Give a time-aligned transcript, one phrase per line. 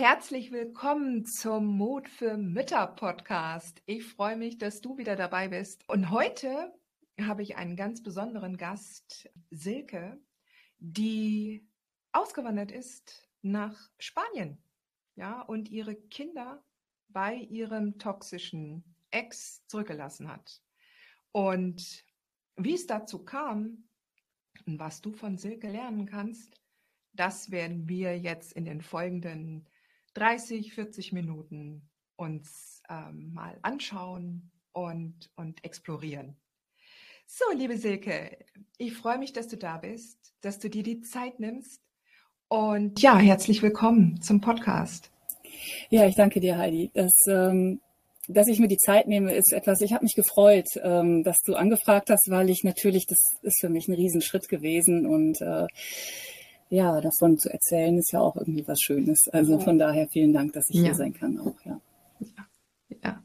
[0.00, 3.82] Herzlich willkommen zum Mut für Mütter Podcast.
[3.84, 5.86] Ich freue mich, dass du wieder dabei bist.
[5.88, 6.72] Und heute
[7.20, 10.18] habe ich einen ganz besonderen Gast, Silke,
[10.78, 11.68] die
[12.12, 14.56] ausgewandert ist nach Spanien.
[15.16, 16.64] Ja, und ihre Kinder
[17.08, 20.62] bei ihrem toxischen Ex zurückgelassen hat.
[21.30, 22.06] Und
[22.56, 23.84] wie es dazu kam
[24.64, 26.58] und was du von Silke lernen kannst,
[27.12, 29.68] das werden wir jetzt in den folgenden
[30.14, 36.36] 30, 40 Minuten uns ähm, mal anschauen und, und explorieren.
[37.26, 38.38] So, liebe Silke,
[38.76, 41.80] ich freue mich, dass du da bist, dass du dir die Zeit nimmst.
[42.48, 45.12] Und ja, herzlich willkommen zum Podcast.
[45.90, 46.90] Ja, ich danke dir, Heidi.
[46.92, 47.80] Das, ähm,
[48.26, 51.54] dass ich mir die Zeit nehme, ist etwas, ich habe mich gefreut, ähm, dass du
[51.54, 55.66] angefragt hast, weil ich natürlich, das ist für mich ein Riesenschritt gewesen und äh,
[56.70, 59.28] ja, davon zu erzählen, ist ja auch irgendwie was Schönes.
[59.28, 60.82] Also von daher vielen Dank, dass ich ja.
[60.84, 61.80] hier sein kann auch, ja.
[63.02, 63.22] Ja,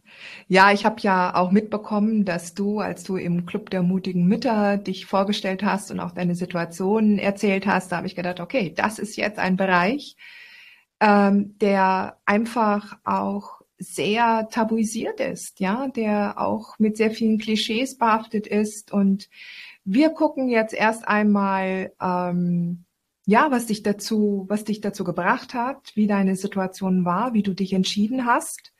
[0.47, 4.77] ja ich habe ja auch mitbekommen, dass du, als du im Club der mutigen Mütter
[4.77, 8.97] dich vorgestellt hast und auch deine Situation erzählt hast, da habe ich gedacht, okay, das
[8.97, 10.15] ist jetzt ein Bereich,
[10.99, 18.47] ähm, der einfach auch sehr tabuisiert ist, ja, der auch mit sehr vielen Klischees behaftet
[18.47, 18.91] ist.
[18.91, 19.29] Und
[19.83, 22.84] wir gucken jetzt erst einmal ähm,
[23.25, 27.53] ja, was dich dazu, was dich dazu gebracht hat, wie deine Situation war, wie du
[27.53, 28.73] dich entschieden hast.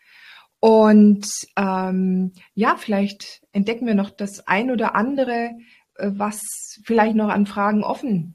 [0.60, 5.52] Und ähm, ja, vielleicht entdecken wir noch das ein oder andere,
[5.96, 8.34] äh, was vielleicht noch an Fragen offen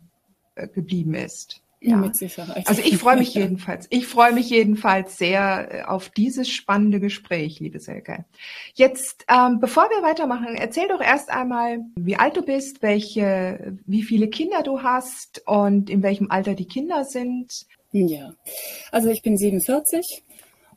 [0.55, 1.63] äh, geblieben ist.
[1.83, 2.69] Ja, mit Sicherheit.
[2.69, 3.87] Also ich freue mich jedenfalls.
[3.89, 8.27] Ich freue mich jedenfalls sehr äh, auf dieses spannende Gespräch, liebe Selke.
[8.75, 14.03] Jetzt, ähm, bevor wir weitermachen, erzähl doch erst einmal, wie alt du bist, welche, wie
[14.03, 17.67] viele Kinder du hast und in welchem Alter die Kinder sind.
[17.93, 18.35] Ja,
[18.93, 20.23] also ich bin 47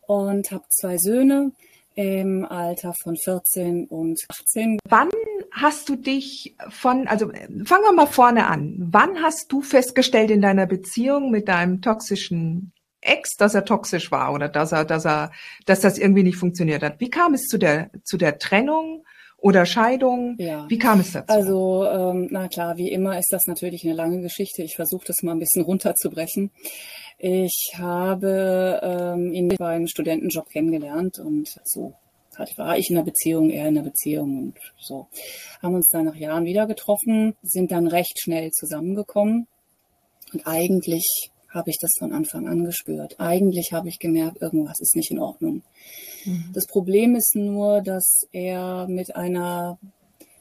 [0.08, 1.52] und habe zwei Söhne
[1.96, 4.80] im Alter von 14 und 18.
[4.88, 5.10] Wann
[5.54, 8.76] hast du dich von, also fangen wir mal vorne an.
[8.80, 14.34] Wann hast du festgestellt in deiner Beziehung mit deinem toxischen Ex, dass er toxisch war
[14.34, 15.32] oder dass er, dass er,
[15.66, 17.00] dass das irgendwie nicht funktioniert hat?
[17.00, 19.06] Wie kam es zu der, zu der Trennung?
[19.38, 20.38] Oder Scheidung?
[20.40, 20.66] Ja.
[20.70, 21.34] Wie kam es dazu?
[21.34, 24.64] Also, ähm, na klar, wie immer ist das natürlich eine lange Geschichte.
[24.64, 26.50] Ich versuche das mal ein bisschen runterzubrechen.
[27.18, 31.94] Ich habe ähm, ihn beim Studentenjob kennengelernt und so
[32.58, 35.08] war ich in einer Beziehung, er in einer Beziehung und so.
[35.62, 39.48] Haben uns dann nach Jahren wieder getroffen, sind dann recht schnell zusammengekommen.
[40.34, 43.20] Und eigentlich habe ich das von Anfang an gespürt.
[43.20, 45.62] Eigentlich habe ich gemerkt, irgendwas ist nicht in Ordnung.
[46.26, 46.50] Mhm.
[46.54, 49.78] Das Problem ist nur, dass er mit einer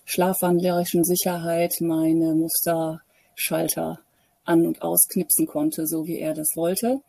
[0.04, 4.00] schlafwandlerischen Sicherheit meine Musterschalter
[4.44, 7.00] an- und ausknipsen konnte, so wie er das wollte.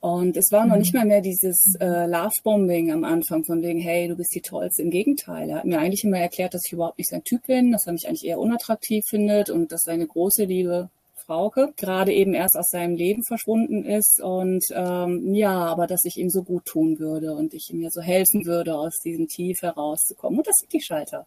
[0.00, 1.00] Und es war noch nicht mhm.
[1.00, 4.82] mal mehr dieses äh, Love-Bombing am Anfang von wegen, hey, du bist die Tollste.
[4.82, 7.70] Im Gegenteil, er hat mir eigentlich immer erklärt, dass ich überhaupt nicht sein Typ bin,
[7.72, 10.88] dass er mich eigentlich eher unattraktiv findet und dass seine große Liebe
[11.30, 16.16] Frauke gerade eben erst aus seinem Leben verschwunden ist und ähm, ja, aber dass ich
[16.16, 19.62] ihm so gut tun würde und ich ihm ja so helfen würde, aus diesem Tief
[19.62, 20.40] herauszukommen.
[20.40, 21.26] Und das sind die Schalter.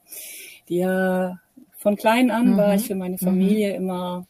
[0.67, 1.39] Die ja
[1.77, 2.57] von klein an mhm.
[2.57, 3.75] war ich für meine Familie mhm.
[3.75, 4.27] immer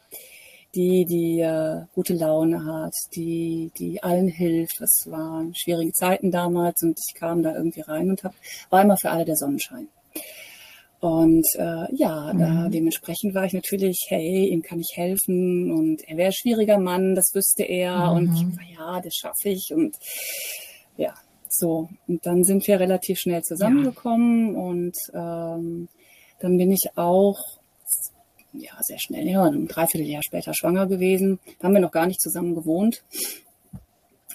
[0.75, 4.81] die, die äh, gute Laune hat, die, die allen hilft.
[4.81, 8.33] Das waren schwierige Zeiten damals und ich kam da irgendwie rein und hab,
[8.69, 9.87] war immer für alle der Sonnenschein.
[10.99, 12.39] Und äh, ja, mhm.
[12.39, 16.77] da dementsprechend war ich natürlich, hey, ihm kann ich helfen und er wäre ein schwieriger
[16.77, 18.17] Mann, das wüsste er mhm.
[18.17, 19.97] und ich war, ja, das schaffe ich und
[20.95, 21.13] ja,
[21.49, 21.89] so.
[22.07, 24.61] Und dann sind wir relativ schnell zusammengekommen ja.
[24.61, 25.89] und ähm,
[26.39, 27.37] dann bin ich auch
[28.53, 31.39] ja, sehr schnell, ja, ein Dreivierteljahr später schwanger gewesen.
[31.59, 33.03] Da haben wir noch gar nicht zusammen gewohnt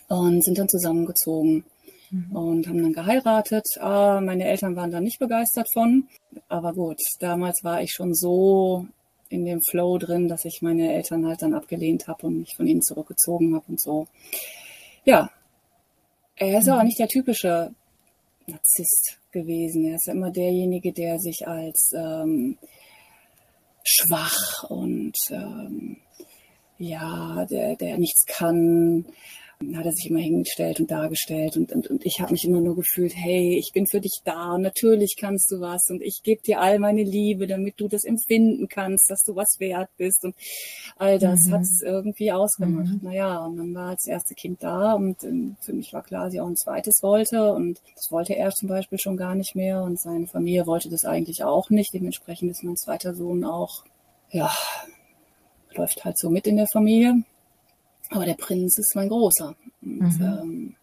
[0.09, 1.65] und sind dann zusammengezogen
[2.11, 2.37] mhm.
[2.37, 3.67] und haben dann geheiratet.
[3.81, 6.09] Ah, meine Eltern waren da nicht begeistert von,
[6.49, 8.87] aber gut, damals war ich schon so
[9.31, 12.67] in dem Flow drin, dass ich meine Eltern halt dann abgelehnt habe und mich von
[12.67, 14.07] ihnen zurückgezogen habe und so.
[15.05, 15.31] Ja,
[16.37, 17.73] Er ist auch nicht der typische
[18.47, 19.85] Narzisst gewesen.
[19.85, 22.57] Er ist ja immer derjenige, der sich als ähm,
[23.89, 25.97] schwach und ähm,
[26.79, 29.07] ja, der, der nichts kann,
[29.75, 32.77] hat er sich immer hingestellt und dargestellt und, und, und ich habe mich immer nur
[32.77, 36.41] gefühlt, hey, ich bin für dich da und natürlich kannst du was und ich gebe
[36.43, 40.37] dir all meine Liebe, damit du das empfinden kannst, dass du was wert bist und
[40.97, 41.53] all das mhm.
[41.55, 42.95] hat es irgendwie ausgemacht.
[42.95, 43.01] Mhm.
[43.03, 46.41] Naja, und dann war das erste Kind da und ähm, für mich war klar, sie
[46.41, 50.01] auch ein zweites wollte und das wollte er zum Beispiel schon gar nicht mehr und
[50.01, 51.93] seine Familie wollte das eigentlich auch nicht.
[51.93, 53.85] Dementsprechend ist mein zweiter Sohn auch,
[54.31, 54.53] ja,
[55.75, 57.25] läuft halt so mit in der Familie.
[58.11, 59.55] Aber der Prinz ist mein großer.
[59.83, 60.23] Und, mhm.
[60.23, 60.77] ähm,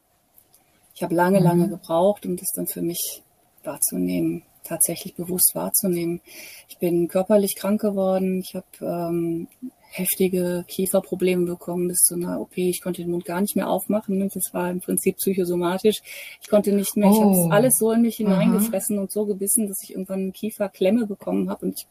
[0.94, 1.45] ich habe lange, mhm.
[1.45, 3.22] lange gebraucht, um das dann für mich
[3.63, 6.22] wahrzunehmen, tatsächlich bewusst wahrzunehmen.
[6.69, 8.42] Ich bin körperlich krank geworden.
[8.42, 9.48] Ich habe ähm,
[9.95, 12.57] heftige Kieferprobleme bekommen bis zu einer OP.
[12.57, 14.30] Ich konnte den Mund gar nicht mehr aufmachen.
[14.33, 16.01] Das war im Prinzip psychosomatisch.
[16.42, 17.10] Ich konnte nicht mehr.
[17.10, 17.13] Oh.
[17.13, 19.04] Ich habe alles so in mich hineingefressen Aha.
[19.04, 21.88] und so gebissen, dass ich irgendwann Kieferklemme bekommen habe und ich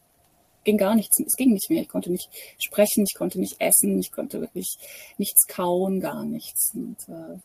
[0.64, 1.82] ging gar nichts, es ging nicht mehr.
[1.82, 2.28] Ich konnte nicht
[2.58, 4.76] sprechen, ich konnte nicht essen, ich konnte wirklich
[5.19, 6.72] nichts kauen, gar nichts.
[6.75, 7.38] Und äh,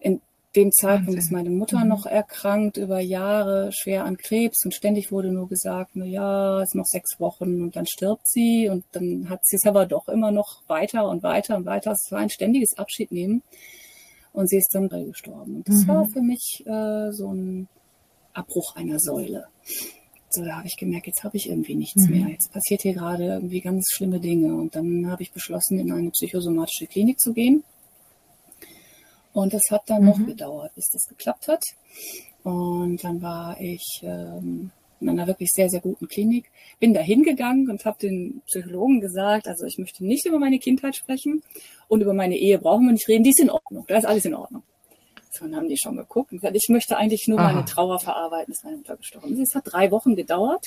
[0.00, 0.20] in
[0.56, 1.18] dem Zeitpunkt Wahnsinn.
[1.18, 1.88] ist meine Mutter mhm.
[1.88, 6.70] noch erkrankt über Jahre schwer an Krebs und ständig wurde nur gesagt, na ja, es
[6.70, 10.08] ist noch sechs Wochen und dann stirbt sie und dann hat sie es aber doch
[10.08, 11.92] immer noch weiter und weiter und weiter.
[11.92, 13.42] Es war ein ständiges Abschiednehmen
[14.32, 15.56] und sie ist dann gestorben.
[15.56, 15.88] Und das mhm.
[15.88, 17.68] war für mich äh, so ein
[18.32, 19.46] Abbruch einer Säule
[20.30, 22.10] so, da habe ich gemerkt, jetzt habe ich irgendwie nichts mhm.
[22.10, 22.28] mehr.
[22.28, 24.54] Jetzt passiert hier gerade irgendwie ganz schlimme Dinge.
[24.54, 27.64] Und dann habe ich beschlossen, in eine psychosomatische Klinik zu gehen.
[29.32, 30.08] Und das hat dann mhm.
[30.08, 31.62] noch gedauert, bis das geklappt hat.
[32.42, 34.70] Und dann war ich ähm,
[35.00, 36.50] in einer wirklich sehr, sehr guten Klinik.
[36.80, 40.96] Bin da hingegangen und habe den Psychologen gesagt, also ich möchte nicht über meine Kindheit
[40.96, 41.42] sprechen
[41.88, 44.24] und über meine Ehe brauchen wir nicht reden, die ist in Ordnung, da ist alles
[44.24, 44.62] in Ordnung.
[45.30, 47.52] So, dann haben die schon geguckt und gesagt, ich möchte eigentlich nur Aha.
[47.52, 49.50] meine Trauer verarbeiten, dass meine Mutter gestorben ist.
[49.50, 50.66] Es hat drei Wochen gedauert.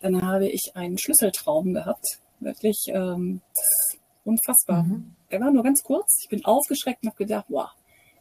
[0.00, 2.20] Dann habe ich einen Schlüsseltraum gehabt.
[2.40, 3.40] Wirklich ähm,
[4.24, 4.84] unfassbar.
[4.84, 5.14] Mhm.
[5.30, 6.20] Der war nur ganz kurz.
[6.22, 7.70] Ich bin aufgeschreckt und habe gedacht, wow,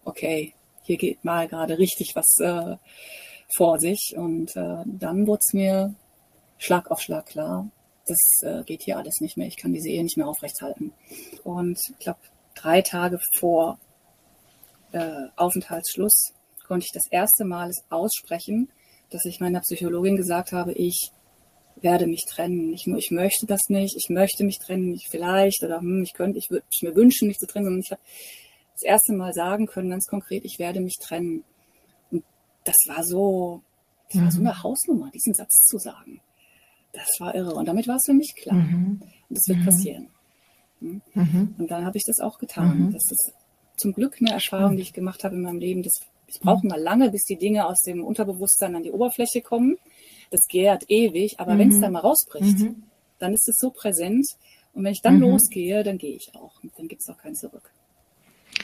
[0.04, 0.54] okay,
[0.84, 2.78] hier geht mal gerade richtig was äh,
[3.56, 4.13] vor sich.
[4.18, 5.95] Und äh, dann wurde es mir
[6.57, 7.69] Schlag auf Schlag klar,
[8.07, 9.48] das äh, geht hier alles nicht mehr.
[9.48, 10.94] Ich kann diese Ehe nicht mehr aufrechthalten.
[11.44, 12.19] Und ich glaube,
[12.56, 13.80] drei Tage vor
[14.92, 16.34] äh, Aufenthaltsschluss
[16.68, 18.69] konnte ich das erste Mal aussprechen,
[19.10, 21.12] dass ich meiner Psychologin gesagt habe, ich
[21.81, 22.72] werde mich trennen.
[22.72, 26.13] Nicht nur ich möchte das nicht, ich möchte mich trennen, nicht vielleicht oder hm, ich
[26.13, 28.01] könnte, ich würde mir wünschen, mich zu trennen, sondern ich habe
[28.74, 31.44] das erste Mal sagen können, ganz konkret, ich werde mich trennen.
[32.12, 32.24] Und
[32.63, 33.63] das war so,
[34.12, 34.48] das war so mhm.
[34.48, 36.22] eine Hausnummer, diesen Satz zu sagen.
[36.94, 37.54] Das war irre.
[37.54, 38.56] Und damit war es für mich klar.
[38.56, 39.01] Mhm.
[39.30, 39.66] Und das wird mhm.
[39.66, 40.10] passieren.
[40.80, 41.01] Hm?
[41.13, 41.56] Mhm.
[41.57, 42.88] Und dann habe ich das auch getan.
[42.88, 42.94] Mhm.
[42.94, 43.34] Das ist
[43.77, 45.83] zum Glück eine Erfahrung, die ich gemacht habe in meinem Leben.
[45.83, 49.77] Das, es braucht mal lange, bis die Dinge aus dem Unterbewusstsein an die Oberfläche kommen.
[50.29, 51.59] Das gärt ewig, aber mhm.
[51.59, 52.83] wenn es dann mal rausbricht, mhm.
[53.19, 54.25] dann ist es so präsent.
[54.74, 55.21] Und wenn ich dann mhm.
[55.21, 56.62] losgehe, dann gehe ich auch.
[56.62, 57.71] Und dann gibt es auch kein Zurück.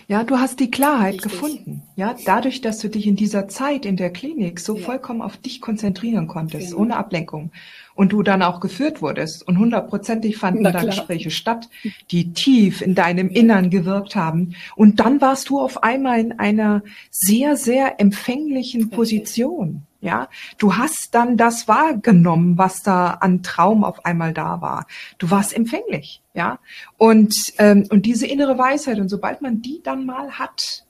[0.07, 1.31] Ja, du hast die Klarheit Richtig.
[1.31, 1.83] gefunden.
[1.95, 4.83] Ja, dadurch, dass du dich in dieser Zeit in der Klinik so ja.
[4.83, 6.81] vollkommen auf dich konzentrieren konntest, genau.
[6.81, 7.51] ohne Ablenkung.
[7.95, 11.69] Und du dann auch geführt wurdest und hundertprozentig fanden da Gespräche statt,
[12.09, 14.55] die tief in deinem Innern gewirkt haben.
[14.75, 19.83] Und dann warst du auf einmal in einer sehr, sehr empfänglichen Position.
[20.03, 24.85] Ja, du hast dann das wahrgenommen, was da an Traum auf einmal da war.
[25.17, 26.59] Du warst empfänglich, ja.
[26.97, 30.85] Und ähm, und diese innere Weisheit und sobald man die dann mal hat,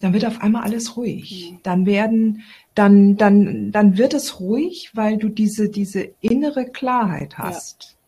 [0.00, 1.50] dann wird auf einmal alles ruhig.
[1.52, 1.58] Mhm.
[1.64, 2.42] Dann werden,
[2.74, 7.98] dann dann dann wird es ruhig, weil du diese diese innere Klarheit hast.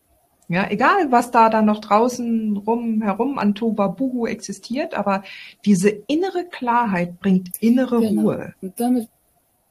[0.47, 0.63] Ja.
[0.63, 5.21] ja egal was da dann noch draußen rum herum an Tobabuhu existiert, aber
[5.63, 8.21] diese innere Klarheit bringt innere genau.
[8.23, 8.55] Ruhe.
[8.61, 9.09] Und damit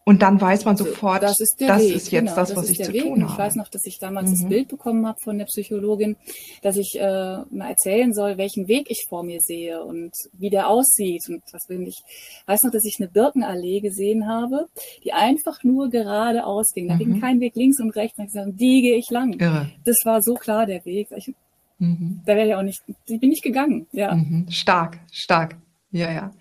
[0.05, 2.71] und dann weiß man sofort, das ist, das Weg, ist jetzt genau, das, was das
[2.71, 3.03] ich zu Weg.
[3.03, 3.33] tun habe.
[3.33, 4.33] Ich weiß noch, dass ich damals mhm.
[4.33, 6.17] das Bild bekommen habe von der Psychologin,
[6.61, 10.69] dass ich äh, mal erzählen soll, welchen Weg ich vor mir sehe und wie der
[10.69, 11.23] aussieht.
[11.29, 12.03] Und was bin ich
[12.47, 14.67] weiß noch, dass ich eine Birkenallee gesehen habe,
[15.05, 16.89] die einfach nur geradeaus ging.
[16.89, 16.99] Da mhm.
[16.99, 18.19] ging kein Weg links und rechts.
[18.19, 19.35] Und ich gesagt, die gehe ich lang.
[19.35, 19.71] Irre.
[19.85, 21.13] Das war so klar der Weg.
[21.15, 21.33] Ich,
[21.79, 22.23] mhm.
[22.27, 23.87] Da wäre ich auch nicht, die bin ich gegangen.
[23.93, 24.17] Ja.
[24.17, 24.51] Mhm.
[24.51, 25.57] Stark, stark.
[25.93, 26.33] Ja, ja.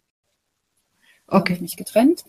[1.28, 1.34] Okay.
[1.34, 2.24] Da habe ich mich getrennt.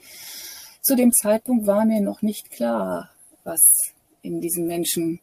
[0.83, 3.11] Zu dem Zeitpunkt war mir noch nicht klar,
[3.45, 5.21] was in diesem Menschen,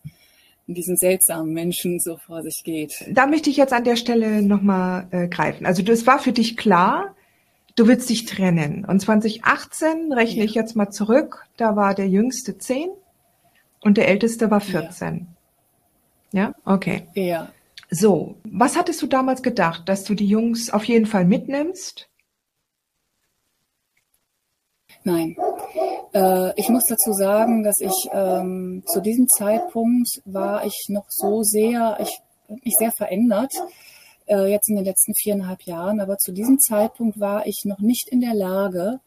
[0.68, 2.94] in diesem seltsamen Menschen so vor sich geht.
[3.12, 5.66] Da möchte ich jetzt an der Stelle nochmal äh, greifen.
[5.66, 7.14] Also das war für dich klar,
[7.76, 8.86] du willst dich trennen.
[8.86, 10.46] Und 2018 rechne ja.
[10.46, 12.90] ich jetzt mal zurück, da war der jüngste 10
[13.82, 15.28] und der älteste war 14.
[16.32, 16.56] Ja, ja?
[16.64, 17.08] okay.
[17.16, 17.52] Ja.
[17.90, 22.09] So, was hattest du damals gedacht, dass du die Jungs auf jeden Fall mitnimmst?
[25.10, 25.36] Nein.
[26.14, 31.44] Äh, ich muss dazu sagen, dass ich ähm, zu diesem Zeitpunkt war ich noch so
[31.44, 33.52] sehr, ich habe mich sehr verändert,
[34.28, 38.10] äh, jetzt in den letzten viereinhalb Jahren, aber zu diesem Zeitpunkt war ich noch nicht
[38.10, 39.00] in der Lage,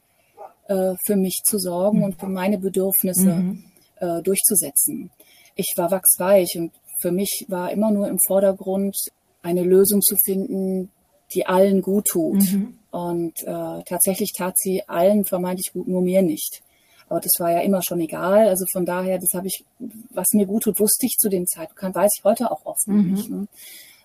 [0.68, 2.04] äh, für mich zu sorgen mhm.
[2.04, 3.64] und für meine Bedürfnisse mhm.
[3.96, 5.10] äh, durchzusetzen.
[5.54, 8.96] Ich war wachsweich und für mich war immer nur im Vordergrund,
[9.42, 10.90] eine Lösung zu finden,
[11.34, 12.40] die allen gut tut.
[12.52, 12.78] Mhm.
[12.92, 16.62] Und äh, tatsächlich tat sie allen vermeintlich gut, nur mir nicht.
[17.08, 18.48] Aber das war ja immer schon egal.
[18.48, 19.64] Also von daher, das habe ich,
[20.10, 23.12] was mir gut tut, wusste ich zu dem Zeitpunkt, weiß ich heute auch oft mhm.
[23.12, 23.30] nicht.
[23.30, 23.48] Ne?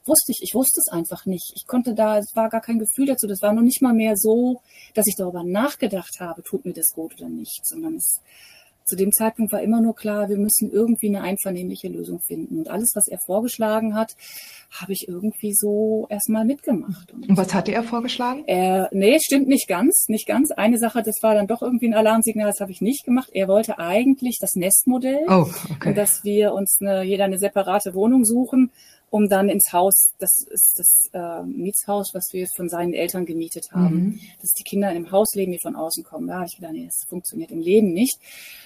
[0.05, 1.51] Wusste ich, ich wusste es einfach nicht.
[1.55, 3.27] Ich konnte da, es war gar kein Gefühl dazu.
[3.27, 4.61] Das war noch nicht mal mehr so,
[4.93, 8.21] dass ich darüber nachgedacht habe, tut mir das gut oder nicht, sondern es
[8.87, 12.57] zu dem Zeitpunkt war immer nur klar, wir müssen irgendwie eine einvernehmliche Lösung finden.
[12.57, 14.15] Und alles, was er vorgeschlagen hat,
[14.71, 17.11] habe ich irgendwie so erstmal mitgemacht.
[17.13, 18.43] Und, Und was hatte er vorgeschlagen?
[18.47, 20.51] Er, nee, stimmt nicht ganz, nicht ganz.
[20.51, 23.29] Eine Sache, das war dann doch irgendwie ein Alarmsignal, das habe ich nicht gemacht.
[23.33, 25.89] Er wollte eigentlich das Nestmodell, oh, okay.
[25.89, 28.71] und dass wir uns eine, jeder eine separate Wohnung suchen
[29.09, 33.67] um dann ins Haus, das ist das äh, Mietshaus, was wir von seinen Eltern gemietet
[33.71, 34.19] haben, mhm.
[34.41, 36.27] dass die Kinder im Haus leben, die von außen kommen.
[36.27, 38.17] Da habe ich gedacht, nee, das funktioniert im Leben nicht,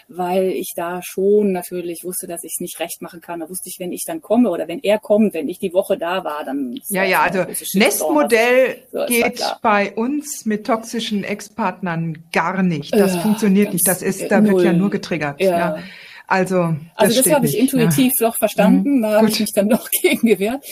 [0.07, 3.41] weil ich da schon natürlich wusste, dass ich es nicht recht machen kann.
[3.41, 5.97] Da wusste ich, wenn ich dann komme oder wenn er kommt, wenn ich die Woche
[5.97, 6.79] da war, dann...
[6.89, 7.45] Ja, ja, also
[7.77, 12.95] Nestmodell so, geht bei uns mit toxischen Ex-Partnern gar nicht.
[12.95, 13.87] Das ja, funktioniert nicht.
[13.87, 14.53] Das ist, da null.
[14.53, 15.39] wird ja nur getriggert.
[15.39, 15.77] ja.
[15.77, 15.83] ja.
[16.27, 18.27] Also das, also das habe ich intuitiv ja.
[18.27, 19.01] doch verstanden, mhm.
[19.01, 20.63] da habe ich mich dann doch gegen gewehrt.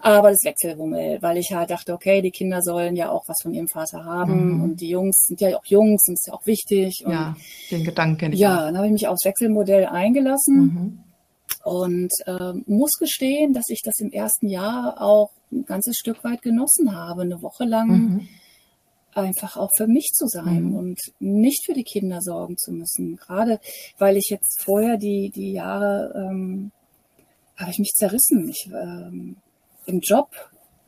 [0.00, 3.52] Aber das Wechselwummel, weil ich halt dachte, okay, die Kinder sollen ja auch was von
[3.52, 4.62] ihrem Vater haben mhm.
[4.62, 7.02] und die Jungs sind ja auch Jungs und ist ja auch wichtig.
[7.04, 7.36] Und ja,
[7.70, 8.60] den Gedanken kenne ich Ja, auch.
[8.62, 10.98] dann habe ich mich aufs Wechselmodell eingelassen mhm.
[11.64, 16.42] und äh, muss gestehen, dass ich das im ersten Jahr auch ein ganzes Stück weit
[16.42, 18.28] genossen habe, eine Woche lang mhm
[19.14, 20.76] einfach auch für mich zu sein mhm.
[20.76, 23.16] und nicht für die Kinder sorgen zu müssen.
[23.16, 23.60] Gerade
[23.98, 26.72] weil ich jetzt vorher die, die Jahre ähm,
[27.56, 28.48] habe ich mich zerrissen.
[28.48, 29.36] Ich, ähm,
[29.86, 30.28] Im Job,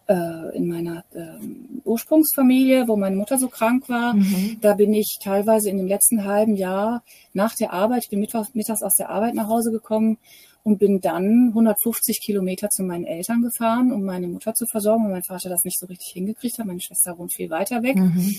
[0.06, 4.58] äh, in meiner ähm, Ursprungsfamilie, wo meine Mutter so krank war, mhm.
[4.60, 7.02] da bin ich teilweise in dem letzten halben Jahr
[7.32, 10.18] nach der Arbeit, ich bin mittags aus der Arbeit nach Hause gekommen
[10.64, 15.12] und bin dann 150 Kilometer zu meinen Eltern gefahren, um meine Mutter zu versorgen, weil
[15.12, 16.66] mein Vater das nicht so richtig hingekriegt hat.
[16.66, 17.96] Meine Schwester wohnt viel weiter weg.
[17.96, 18.34] Mhm.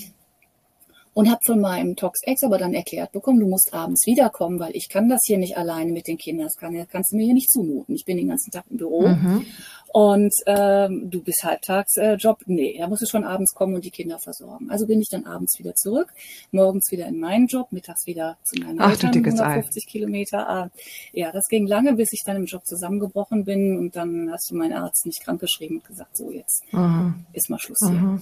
[1.14, 4.90] Und habe von meinem Tox-Ex aber dann erklärt bekommen, du musst abends wiederkommen, weil ich
[4.90, 6.46] kann das hier nicht alleine mit den Kindern.
[6.46, 7.94] Das kann, kannst du mir hier nicht zumuten.
[7.94, 9.08] Ich bin den ganzen Tag im Büro.
[9.08, 9.46] Mhm.
[9.92, 12.42] Und ähm, du bist Halbtagsjob.
[12.42, 14.70] Äh, nee, da musst du schon abends kommen und die Kinder versorgen.
[14.70, 16.12] Also bin ich dann abends wieder zurück,
[16.50, 19.90] morgens wieder in meinen Job, mittags wieder zu meinen Ach, Eltern, 150 Ei.
[19.90, 20.48] Kilometer.
[20.48, 20.70] Ah,
[21.12, 24.56] ja, das ging lange, bis ich dann im Job zusammengebrochen bin und dann hast du
[24.56, 27.26] meinen Arzt nicht krankgeschrieben und gesagt, so jetzt mhm.
[27.32, 28.20] ist mal Schluss hier.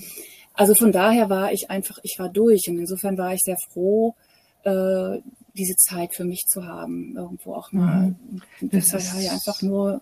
[0.54, 4.14] Also von daher war ich einfach, ich war durch und insofern war ich sehr froh,
[4.62, 5.18] äh,
[5.54, 8.14] diese Zeit für mich zu haben, irgendwo auch mal.
[8.60, 10.00] Das, das ist einfach nur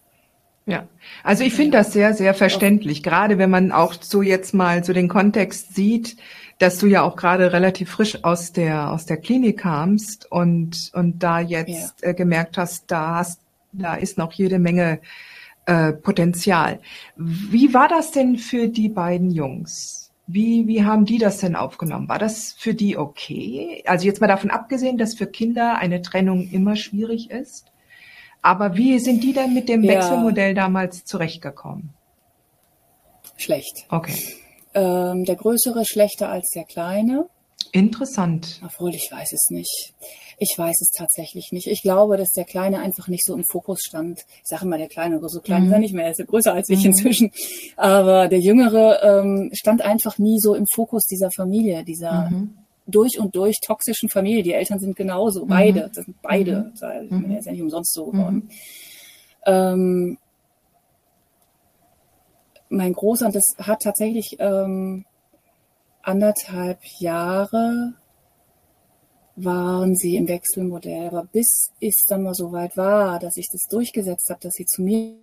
[0.64, 0.86] ja,
[1.24, 4.92] also ich finde das sehr, sehr verständlich, gerade wenn man auch so jetzt mal so
[4.92, 6.16] den Kontext sieht,
[6.58, 11.20] dass du ja auch gerade relativ frisch aus der aus der Klinik kamst und und
[11.20, 12.10] da jetzt ja.
[12.10, 13.40] äh, gemerkt hast, da hast
[13.72, 15.00] da ist noch jede Menge
[15.66, 16.78] äh, Potenzial.
[17.16, 20.12] Wie war das denn für die beiden Jungs?
[20.28, 22.08] Wie wie haben die das denn aufgenommen?
[22.08, 23.82] War das für die okay?
[23.86, 27.71] Also jetzt mal davon abgesehen, dass für Kinder eine Trennung immer schwierig ist.
[28.42, 29.94] Aber wie sind die denn mit dem ja.
[29.94, 31.90] Wechselmodell damals zurechtgekommen?
[33.36, 33.86] Schlecht.
[33.88, 34.18] Okay.
[34.74, 37.26] Ähm, der größere schlechter als der kleine.
[37.70, 38.60] Interessant.
[38.64, 39.94] Obwohl ich weiß es nicht.
[40.38, 41.68] Ich weiß es tatsächlich nicht.
[41.68, 44.24] Ich glaube, dass der Kleine einfach nicht so im Fokus stand.
[44.42, 45.68] Ich sage immer, der Kleine, aber so klein mhm.
[45.68, 46.86] ist er nicht mehr, er ist ja größer als ich mhm.
[46.86, 47.30] inzwischen.
[47.76, 53.18] Aber der Jüngere ähm, stand einfach nie so im Fokus dieser Familie, dieser mhm durch
[53.18, 54.42] und durch toxischen Familie.
[54.42, 55.48] Die Eltern sind genauso, mhm.
[55.48, 55.90] beide.
[55.94, 56.72] Das sind beide.
[57.08, 57.30] Mhm.
[57.30, 58.34] Er ist ja nicht umsonst so geworden.
[58.34, 58.50] Mhm.
[59.46, 60.18] Ähm,
[62.68, 65.04] mein Großer, und das hat tatsächlich ähm,
[66.02, 67.94] anderthalb Jahre
[69.36, 71.08] waren sie im Wechselmodell.
[71.08, 74.66] Aber bis es dann mal so weit war, dass ich das durchgesetzt habe, dass sie
[74.66, 75.16] zu mir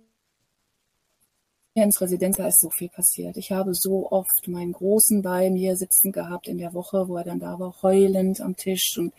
[1.84, 3.36] ins Residenz, da ist so viel passiert.
[3.36, 7.24] Ich habe so oft meinen Großen bei mir sitzen gehabt in der Woche, wo er
[7.24, 8.96] dann da war, heulend am Tisch.
[8.98, 9.12] Und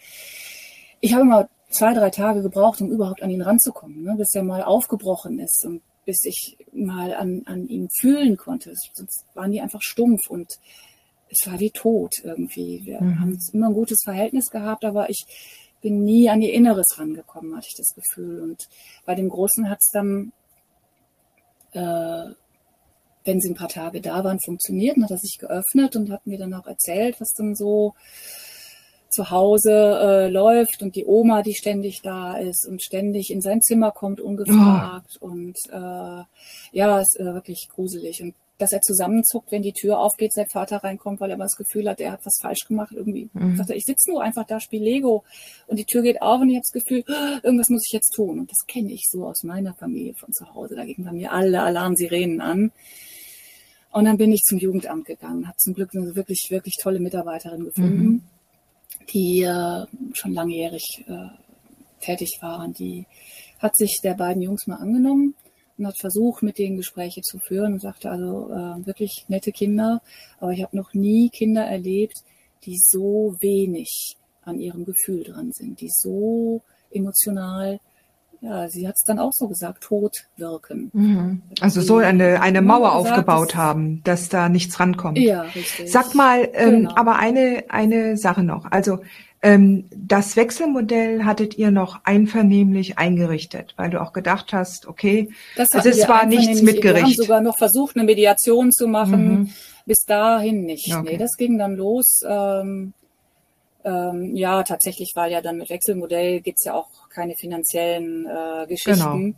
[1.00, 4.44] ich habe mal zwei, drei Tage gebraucht, um überhaupt an ihn ranzukommen, ne, bis er
[4.44, 8.74] mal aufgebrochen ist und bis ich mal an, an ihm fühlen konnte.
[8.94, 10.60] Sonst waren die einfach stumpf und
[11.30, 12.82] es war wie tot irgendwie.
[12.84, 13.20] Wir mhm.
[13.20, 15.26] haben immer ein gutes Verhältnis gehabt, aber ich
[15.82, 18.42] bin nie an ihr Inneres rangekommen, hatte ich das Gefühl.
[18.42, 18.68] Und
[19.06, 20.32] bei dem Großen hat es dann
[21.74, 22.34] äh,
[23.24, 24.98] wenn sie ein paar Tage da waren, funktioniert.
[24.98, 27.94] Dann hat er sich geöffnet und hat mir dann auch erzählt, was dann so
[29.10, 33.62] zu Hause äh, läuft und die Oma, die ständig da ist und ständig in sein
[33.62, 35.26] Zimmer kommt ungefragt oh.
[35.26, 36.24] und äh,
[36.72, 40.78] ja, ist äh, wirklich gruselig und dass er zusammenzuckt, wenn die Tür aufgeht, sein Vater
[40.78, 42.92] reinkommt, weil er immer das Gefühl hat, er hat was falsch gemacht.
[42.96, 43.58] Irgendwie mhm.
[43.58, 45.24] sagt er, ich sitze nur einfach da, spiele Lego
[45.66, 48.14] und die Tür geht auf und ich habe das Gefühl, oh, irgendwas muss ich jetzt
[48.14, 48.40] tun.
[48.40, 50.76] Und das kenne ich so aus meiner Familie von zu Hause.
[50.76, 52.72] Da gingen bei mir alle Alarmsirenen an.
[53.92, 57.66] Und dann bin ich zum Jugendamt gegangen, habe zum Glück eine wirklich, wirklich tolle Mitarbeiterin
[57.66, 58.24] gefunden, mhm.
[59.14, 61.28] die äh, schon langjährig äh,
[62.00, 62.64] tätig war.
[62.64, 63.06] Und die
[63.60, 65.36] hat sich der beiden Jungs mal angenommen
[65.78, 70.02] und hat versucht, mit denen Gespräche zu führen und sagte also äh, wirklich nette Kinder,
[70.40, 72.24] aber ich habe noch nie Kinder erlebt,
[72.66, 77.80] die so wenig an ihrem Gefühl dran sind, die so emotional,
[78.42, 80.90] ja, sie hat es dann auch so gesagt, tot wirken.
[80.94, 81.42] Mhm.
[81.60, 85.20] Also so eine, eine Mauer gesagt, aufgebaut haben, dass da nichts rankommt.
[85.20, 85.92] Ja, richtig.
[85.92, 86.96] Sag mal, ähm, genau.
[86.96, 88.72] aber eine, eine Sache noch.
[88.72, 89.00] Also
[89.44, 95.72] ähm, das Wechselmodell hattet ihr noch einvernehmlich eingerichtet, weil du auch gedacht hast, okay, das
[95.72, 96.96] also es war nichts mit Gericht.
[96.96, 99.30] Wir haben sogar noch versucht, eine Mediation zu machen.
[99.30, 99.50] Mhm.
[99.86, 100.94] Bis dahin nicht.
[100.94, 101.12] Okay.
[101.12, 102.22] Nee, das ging dann los.
[102.28, 102.94] Ähm,
[103.84, 109.24] ähm, ja, tatsächlich, weil ja dann mit Wechselmodell gibt's ja auch keine finanziellen äh, Geschichten.
[109.24, 109.38] Genau.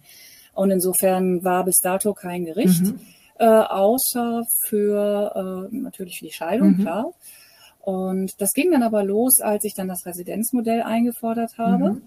[0.54, 3.00] Und insofern war bis dato kein Gericht, mhm.
[3.40, 6.82] äh, außer für äh, natürlich für die Scheidung, mhm.
[6.82, 7.14] klar.
[7.82, 11.94] Und das ging dann aber los, als ich dann das Residenzmodell eingefordert habe.
[11.94, 12.02] Mhm.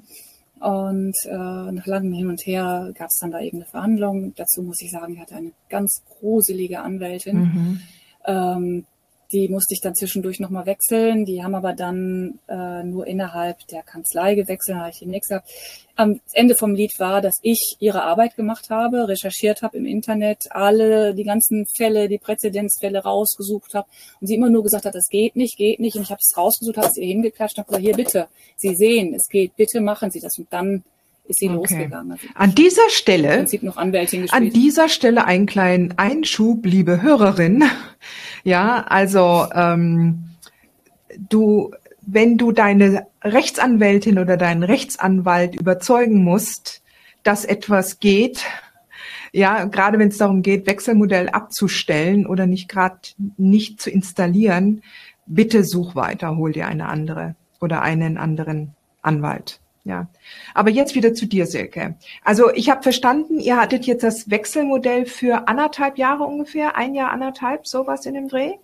[0.58, 4.32] Und äh, nach langem Hin und Her gab es dann da eben eine Verhandlung.
[4.36, 7.80] Dazu muss ich sagen, ich hatte eine ganz gruselige Anwältin, mhm.
[8.24, 8.86] ähm,
[9.32, 11.24] die musste ich dann zwischendurch nochmal wechseln.
[11.24, 14.78] Die haben aber dann äh, nur innerhalb der Kanzlei gewechselt.
[14.78, 15.48] Habe ich nichts gesagt.
[15.96, 20.44] Am Ende vom Lied war, dass ich ihre Arbeit gemacht habe, recherchiert habe im Internet,
[20.50, 23.88] alle die ganzen Fälle, die Präzedenzfälle rausgesucht habe
[24.20, 25.96] und sie immer nur gesagt hat, das geht nicht, geht nicht.
[25.96, 28.74] Und ich habe es rausgesucht, habe es ihr hingeklatscht und habe gesagt, hier bitte, Sie
[28.74, 30.36] sehen, es geht, bitte machen Sie das.
[30.38, 30.84] Und dann
[31.28, 31.56] ist sie okay.
[31.56, 32.12] losgegangen.
[32.12, 33.46] Also an dieser Stelle,
[34.30, 37.64] an dieser Stelle einen kleinen Einschub, liebe Hörerin.
[38.44, 40.30] Ja, also ähm,
[41.28, 46.80] du, wenn du deine Rechtsanwältin oder deinen Rechtsanwalt überzeugen musst,
[47.24, 48.44] dass etwas geht,
[49.32, 53.00] ja, gerade wenn es darum geht, Wechselmodell abzustellen oder nicht gerade
[53.36, 54.82] nicht zu installieren,
[55.26, 59.60] bitte such weiter, hol dir eine andere oder einen anderen Anwalt.
[59.86, 60.08] Ja,
[60.52, 61.94] aber jetzt wieder zu dir, Silke.
[62.24, 67.12] Also ich habe verstanden, ihr hattet jetzt das Wechselmodell für anderthalb Jahre ungefähr, ein Jahr
[67.12, 68.54] anderthalb, sowas in dem Dreh.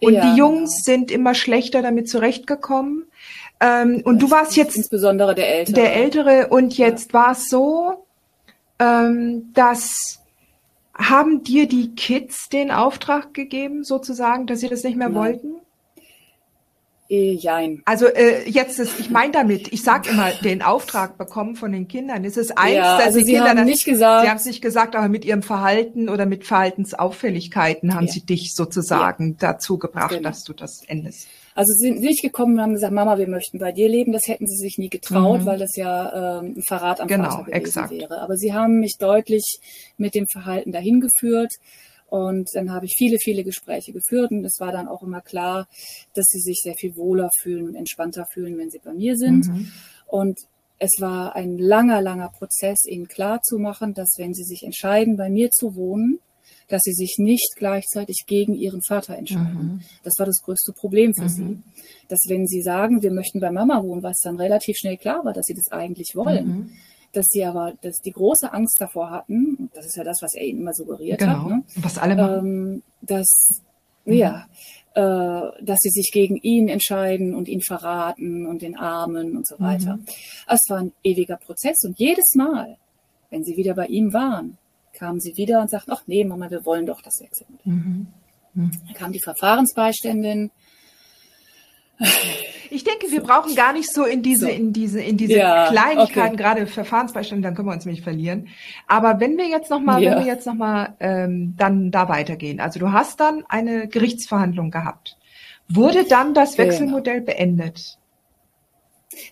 [0.00, 3.04] Und ja, die Jungs sind immer schlechter damit zurechtgekommen.
[3.60, 5.74] Ähm, und das du warst jetzt insbesondere der Ältere.
[5.74, 7.20] Der Ältere und jetzt ja.
[7.20, 8.06] war es so,
[8.78, 10.22] ähm, dass
[10.94, 15.20] haben dir die Kids den Auftrag gegeben, sozusagen, dass sie das nicht mehr Nein.
[15.20, 15.63] wollten?
[17.14, 17.82] Äh, jein.
[17.84, 21.86] Also äh, jetzt ist, ich meine damit, ich sage immer, den Auftrag bekommen von den
[21.86, 22.24] Kindern.
[22.24, 24.24] Es ist eins, ja, dass also die sie Kinder haben das, nicht gesagt.
[24.24, 28.12] Sie haben es nicht gesagt, aber mit ihrem Verhalten oder mit Verhaltensauffälligkeiten haben ja.
[28.12, 29.52] sie dich sozusagen ja.
[29.52, 30.28] dazu gebracht, genau.
[30.28, 31.28] dass du das endest.
[31.54, 34.12] Also sie sind nicht gekommen und haben gesagt, Mama, wir möchten bei dir leben.
[34.12, 35.46] Das hätten sie sich nie getraut, mhm.
[35.46, 37.90] weil das ja ähm, ein Verrat am genau, Vater gewesen exakt.
[37.92, 38.20] wäre.
[38.20, 39.60] Aber sie haben mich deutlich
[39.96, 41.52] mit dem Verhalten dahin geführt.
[42.08, 45.66] Und dann habe ich viele, viele Gespräche geführt und es war dann auch immer klar,
[46.14, 49.48] dass sie sich sehr viel wohler fühlen und entspannter fühlen, wenn sie bei mir sind.
[49.48, 49.72] Mhm.
[50.06, 50.38] Und
[50.78, 55.50] es war ein langer, langer Prozess, ihnen klarzumachen, dass wenn sie sich entscheiden, bei mir
[55.50, 56.20] zu wohnen,
[56.68, 59.54] dass sie sich nicht gleichzeitig gegen ihren Vater entscheiden.
[59.54, 59.80] Mhm.
[60.02, 61.28] Das war das größte Problem für mhm.
[61.28, 61.62] sie.
[62.08, 65.32] Dass wenn sie sagen, wir möchten bei Mama wohnen, was dann relativ schnell klar war,
[65.32, 66.72] dass sie das eigentlich wollen, mhm
[67.16, 70.44] dass sie aber, dass die große Angst davor hatten, das ist ja das, was er
[70.44, 71.44] ihnen immer suggeriert genau.
[71.44, 71.64] hat, ne?
[71.76, 72.46] was alle machen.
[72.46, 73.62] Ähm, dass,
[74.04, 74.12] mhm.
[74.12, 74.46] ja,
[74.94, 79.58] äh, dass sie sich gegen ihn entscheiden und ihn verraten und den Armen und so
[79.58, 79.96] weiter.
[79.96, 80.06] Mhm.
[80.46, 82.76] Es war ein ewiger Prozess und jedes Mal,
[83.30, 84.58] wenn sie wieder bei ihm waren,
[84.92, 87.72] kamen sie wieder und sagten, ach nee, Mama, wir wollen doch das Wechselmodell.
[87.72, 88.06] Mhm.
[88.54, 90.50] Dann kam die Verfahrensbeiständin,
[92.70, 94.52] ich denke, wir brauchen gar nicht so in diese, so.
[94.52, 96.42] in diese, in diese ja, Kleinigkeiten, okay.
[96.42, 98.48] gerade Verfahrensbeistand, dann können wir uns nämlich verlieren.
[98.86, 100.12] Aber wenn wir jetzt nochmal, ja.
[100.12, 102.60] wenn wir jetzt nochmal ähm, dann da weitergehen.
[102.60, 105.16] Also du hast dann eine Gerichtsverhandlung gehabt.
[105.68, 106.68] Wurde dann das genau.
[106.68, 107.26] Wechselmodell genau.
[107.26, 107.98] beendet?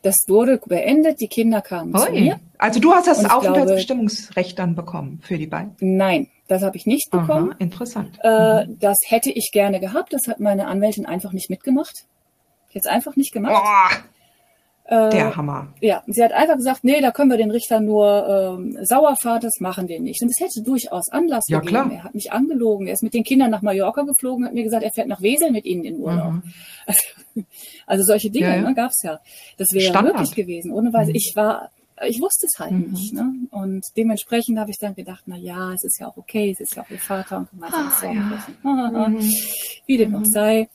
[0.02, 2.06] Das wurde beendet, die Kinder kamen Oi.
[2.06, 2.40] zu mir.
[2.58, 5.74] Also du hast das Aufenthaltsbestimmungsrecht dann bekommen für die beiden?
[5.80, 7.50] Nein, das habe ich nicht bekommen.
[7.50, 8.18] Aha, interessant.
[8.22, 8.78] Äh, mhm.
[8.78, 12.04] Das hätte ich gerne gehabt, das hat meine Anwältin einfach nicht mitgemacht.
[12.72, 14.02] Jetzt einfach nicht gemacht.
[14.84, 15.72] Äh, Der Hammer.
[15.80, 19.40] Ja, sie hat einfach gesagt, nee, da können wir den Richter nur ähm, sauer fahren,
[19.40, 20.20] das machen wir nicht.
[20.22, 21.88] Und es hätte durchaus Anlass ja, gegeben.
[21.88, 21.92] Klar.
[21.92, 22.88] Er hat mich angelogen.
[22.88, 25.52] Er ist mit den Kindern nach Mallorca geflogen, hat mir gesagt, er fährt nach Wesel
[25.52, 26.32] mit ihnen in Urlaub.
[26.32, 26.42] Mhm.
[26.86, 27.00] Also,
[27.86, 28.62] also, solche Dinge ja, ja.
[28.62, 29.20] Ne, gab es ja.
[29.56, 30.72] Das wäre wirklich gewesen.
[30.72, 31.10] Ohne Weise.
[31.10, 31.16] Mhm.
[31.16, 31.70] Ich war,
[32.04, 32.90] ich wusste es halt mhm.
[32.90, 33.14] nicht.
[33.14, 33.32] Ne?
[33.50, 36.74] Und dementsprechend habe ich dann gedacht, na ja, es ist ja auch okay, es ist
[36.74, 39.08] ja auch ihr Vater und gemeinsam ah, ja.
[39.08, 39.32] Mhm.
[39.86, 40.24] Wie dem auch mhm.
[40.24, 40.68] sei.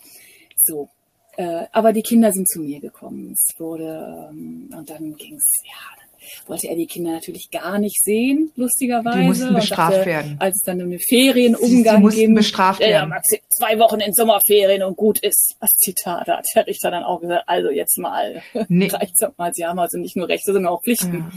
[0.64, 0.90] So,
[1.38, 3.32] äh, aber die Kinder sind zu mir gekommen.
[3.32, 7.78] Es wurde, ähm, und dann ging es, ja, dann wollte er die Kinder natürlich gar
[7.78, 9.20] nicht sehen, lustigerweise.
[9.20, 10.38] Die mussten bestraft dachte, werden.
[10.40, 12.34] Als es dann um den Ferienumgang sie, sie ging.
[12.34, 13.12] bestraft werden.
[13.12, 15.56] Ja, zwei Wochen in Sommerferien und gut ist.
[15.60, 18.88] Das Zitat da hat der Richter dann auch gesagt, also jetzt mal, nee.
[18.92, 21.18] reicht's mal, sie haben also nicht nur Rechte, sondern auch Pflichten.
[21.18, 21.32] Ja.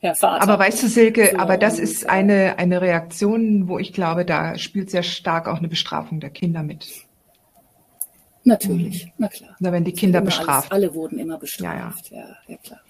[0.00, 0.42] Herr Vater.
[0.42, 4.58] Aber weißt du, Silke, so, aber das ist eine, eine Reaktion, wo ich glaube, da
[4.58, 7.05] spielt sehr stark auch eine Bestrafung der Kinder mit.
[8.46, 9.12] Natürlich, mhm.
[9.18, 9.56] na klar.
[9.58, 10.70] Na, wenn die Kinder bestraft.
[10.70, 12.28] Alles, alle wurden immer bestraft, ja, ja.
[12.28, 12.80] ja, ja klar.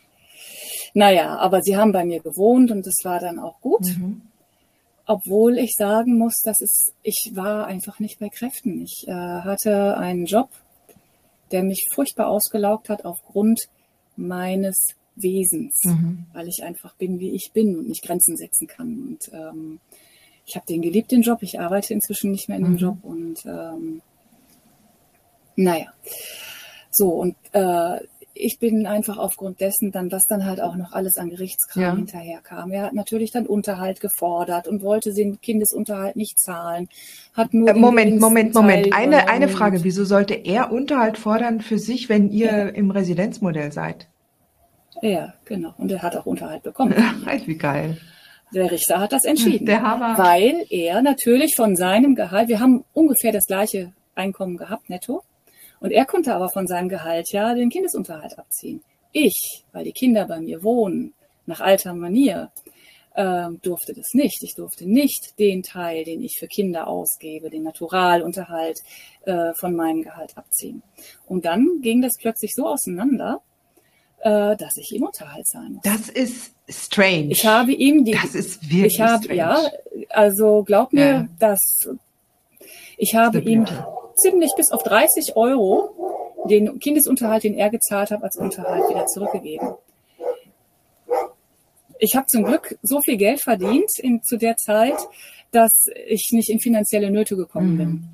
[0.93, 3.87] Naja, aber sie haben bei mir gewohnt und das war dann auch gut.
[3.87, 4.23] Mhm.
[5.07, 8.83] Obwohl ich sagen muss, dass es, ich war einfach nicht bei Kräften.
[8.83, 10.51] Ich äh, hatte einen Job,
[11.53, 13.61] der mich furchtbar ausgelaugt hat aufgrund
[14.17, 16.27] meines Wesens, mhm.
[16.35, 19.09] weil ich einfach bin, wie ich bin und nicht Grenzen setzen kann.
[19.09, 19.81] Und ähm,
[20.45, 21.43] ich habe den geliebt, den Job.
[21.43, 22.79] Ich arbeite inzwischen nicht mehr in dem mhm.
[22.79, 24.03] Job und ähm,
[25.57, 25.93] naja,
[26.91, 27.99] so und äh,
[28.39, 31.97] ich bin einfach aufgrund dessen dann, was dann halt auch noch alles an Gerichtskram ja.
[31.97, 32.71] hinterherkam.
[32.71, 36.89] Er hat natürlich dann Unterhalt gefordert und wollte den Kindesunterhalt nicht zahlen.
[37.33, 38.93] Hat nur äh, Moment, Moment, Moment.
[38.95, 39.83] Eine, eine Frage.
[39.85, 42.69] Wieso sollte er Unterhalt fordern für sich, wenn ihr ja.
[42.69, 44.07] im Residenzmodell seid?
[45.03, 45.75] Ja, genau.
[45.79, 46.95] Und er hat auch Unterhalt bekommen.
[47.47, 47.99] Wie geil.
[48.55, 49.67] Der Richter hat das entschieden.
[49.67, 50.17] Der Hammer.
[50.17, 55.23] Weil er natürlich von seinem Gehalt, wir haben ungefähr das gleiche Einkommen gehabt, netto.
[55.81, 58.83] Und er konnte aber von seinem Gehalt ja den Kindesunterhalt abziehen.
[59.13, 61.15] Ich, weil die Kinder bei mir wohnen,
[61.47, 62.51] nach alter Manier,
[63.15, 64.43] äh, durfte das nicht.
[64.43, 68.81] Ich durfte nicht den Teil, den ich für Kinder ausgebe, den Naturalunterhalt
[69.25, 70.83] äh, von meinem Gehalt abziehen.
[71.27, 73.41] Und dann ging das plötzlich so auseinander,
[74.21, 75.83] äh, dass ich ihm Unterhalt zahlen muss.
[75.83, 77.29] Das ist strange.
[77.31, 78.13] Ich habe ihm die.
[78.13, 79.39] Das ist wirklich ich habe, strange.
[79.39, 79.71] Ja,
[80.11, 81.29] also glaub mir, ja.
[81.39, 81.89] dass
[82.99, 83.67] ich habe ihm
[84.17, 89.75] ziemlich bis auf 30 Euro den Kindesunterhalt, den er gezahlt hat, als Unterhalt wieder zurückgegeben.
[91.99, 94.97] Ich habe zum Glück so viel Geld verdient in, zu der Zeit,
[95.51, 97.79] dass ich nicht in finanzielle Nöte gekommen mhm.
[97.79, 98.09] bin.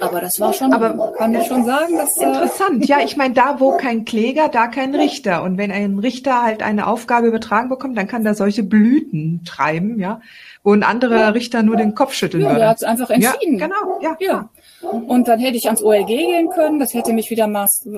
[0.00, 2.88] Aber das war schon, aber kann ich schon sagen, dass äh, interessant.
[2.88, 5.42] Ja, ich meine, da wo kein Kläger, da kein Richter.
[5.42, 9.98] Und wenn ein Richter halt eine Aufgabe übertragen bekommt, dann kann da solche Blüten treiben,
[9.98, 10.20] ja,
[10.62, 11.28] wo ein anderer ja.
[11.28, 12.60] Richter nur den Kopf schütteln ja, würde.
[12.60, 13.58] Der hat es einfach entschieden.
[13.58, 14.16] Ja, genau, ja.
[14.18, 14.48] ja.
[14.82, 16.78] Und dann hätte ich ans OLG gehen können.
[16.78, 17.88] Das hätte mich wieder maß,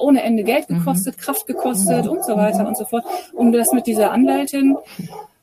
[0.00, 0.78] ohne Ende Geld mhm.
[0.78, 1.20] gekostet, mhm.
[1.20, 3.04] Kraft gekostet und so weiter und so fort.
[3.32, 4.76] Und das mit dieser Anwältin.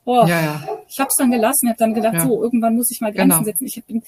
[0.05, 0.61] Boah, ja, ja.
[0.87, 1.65] Ich habe es dann gelassen.
[1.65, 3.43] Ich habe dann gedacht, so irgendwann muss ich mal Grenzen genau.
[3.43, 3.65] setzen.
[3.65, 4.03] Ich bin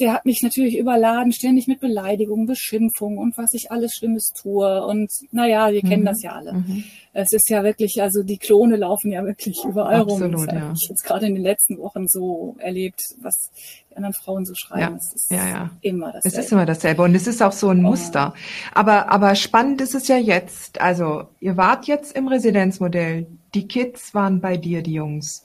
[0.00, 4.84] der hat mich natürlich überladen, ständig mit Beleidigungen, Beschimpfungen und was ich alles Schlimmes tue.
[4.86, 5.88] Und naja, wir mhm.
[5.88, 6.54] kennen das ja alle.
[6.54, 6.84] Mhm.
[7.14, 10.46] Es ist ja wirklich, also die Klone laufen ja wirklich überall Absolut, rum.
[10.46, 10.72] Das ja.
[10.74, 13.50] ich jetzt gerade in den letzten Wochen so erlebt, was
[13.90, 14.94] die anderen Frauen so schreiben.
[14.94, 15.70] Ja, es ist ja, ja.
[15.82, 16.28] immer dasselbe.
[16.28, 17.82] Es ist immer dasselbe und es ist auch so ein.
[17.82, 18.32] Muster.
[18.74, 20.80] Aber, aber spannend ist es ja jetzt.
[20.80, 23.26] Also ihr wart jetzt im Residenzmodell.
[23.54, 25.44] Die Kids waren bei dir, die Jungs.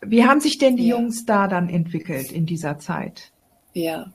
[0.00, 0.88] Wie haben sich denn die.
[0.88, 3.32] Jungs da dann entwickelt in dieser Zeit?
[3.76, 4.10] Ja,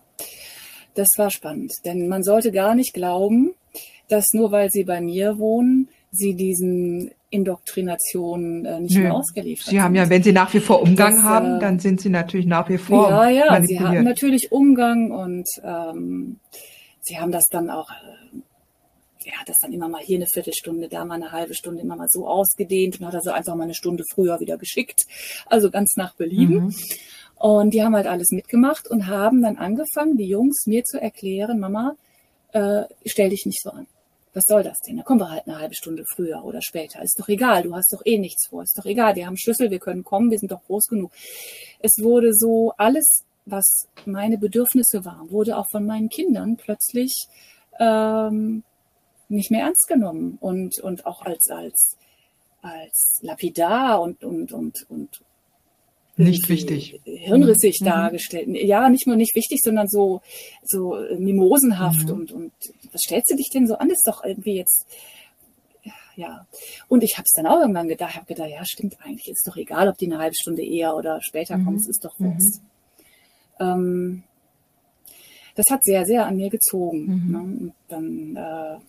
[0.96, 3.54] das war spannend, denn man sollte gar nicht glauben,
[4.10, 9.04] dass nur weil sie bei mir wohnen, sie diesen Indoktrinationen äh, nicht Nö.
[9.04, 11.78] mehr ausgeliefert Sie haben ja, wenn sie nach wie vor Umgang das, haben, äh, dann
[11.78, 16.40] sind sie natürlich nach wie vor Ja, ja, sie haben natürlich Umgang und ähm,
[17.02, 20.90] sie haben das dann auch, äh, er hat das dann immer mal hier eine Viertelstunde,
[20.90, 23.76] da mal eine halbe Stunde, immer mal so ausgedehnt und hat also einfach mal eine
[23.76, 25.04] Stunde früher wieder geschickt.
[25.46, 26.66] Also ganz nach Belieben.
[26.66, 26.76] Mhm.
[27.42, 31.60] Und die haben halt alles mitgemacht und haben dann angefangen, die Jungs mir zu erklären,
[31.60, 31.96] Mama,
[32.52, 33.88] äh, stell dich nicht so an.
[34.36, 34.98] Was soll das denn?
[34.98, 37.02] Da kommen wir halt eine halbe Stunde früher oder später.
[37.02, 38.62] Ist doch egal, du hast doch eh nichts vor.
[38.62, 41.12] Ist doch egal, wir haben Schlüssel, wir können kommen, wir sind doch groß genug.
[41.80, 47.26] Es wurde so alles, was meine Bedürfnisse waren, wurde auch von meinen Kindern plötzlich
[47.80, 48.62] ähm,
[49.30, 51.98] nicht mehr ernst genommen und, und auch als, als,
[52.62, 55.22] als lapidar und, und, und, und
[56.24, 57.00] nicht wichtig.
[57.06, 57.86] Hirnrissig mhm.
[57.86, 58.48] dargestellt.
[58.50, 60.22] Ja, nicht nur nicht wichtig, sondern so,
[60.64, 62.14] so mimosenhaft mhm.
[62.14, 62.52] und, und
[62.92, 63.90] was stellst du dich denn so an?
[63.90, 64.86] Das ist doch irgendwie jetzt,
[66.16, 66.46] ja.
[66.88, 69.58] Und ich habe es dann auch irgendwann gedacht, habe gedacht, ja, stimmt eigentlich, ist doch
[69.58, 71.66] egal, ob die eine halbe Stunde eher oder später mhm.
[71.66, 72.62] kommt, es ist doch Wurst.
[73.60, 73.66] Mhm.
[73.66, 74.24] Ähm,
[75.56, 77.06] das hat sehr, sehr an mir gezogen.
[77.06, 77.32] Mhm.
[77.32, 77.40] Ne?
[77.40, 78.80] Und dann äh,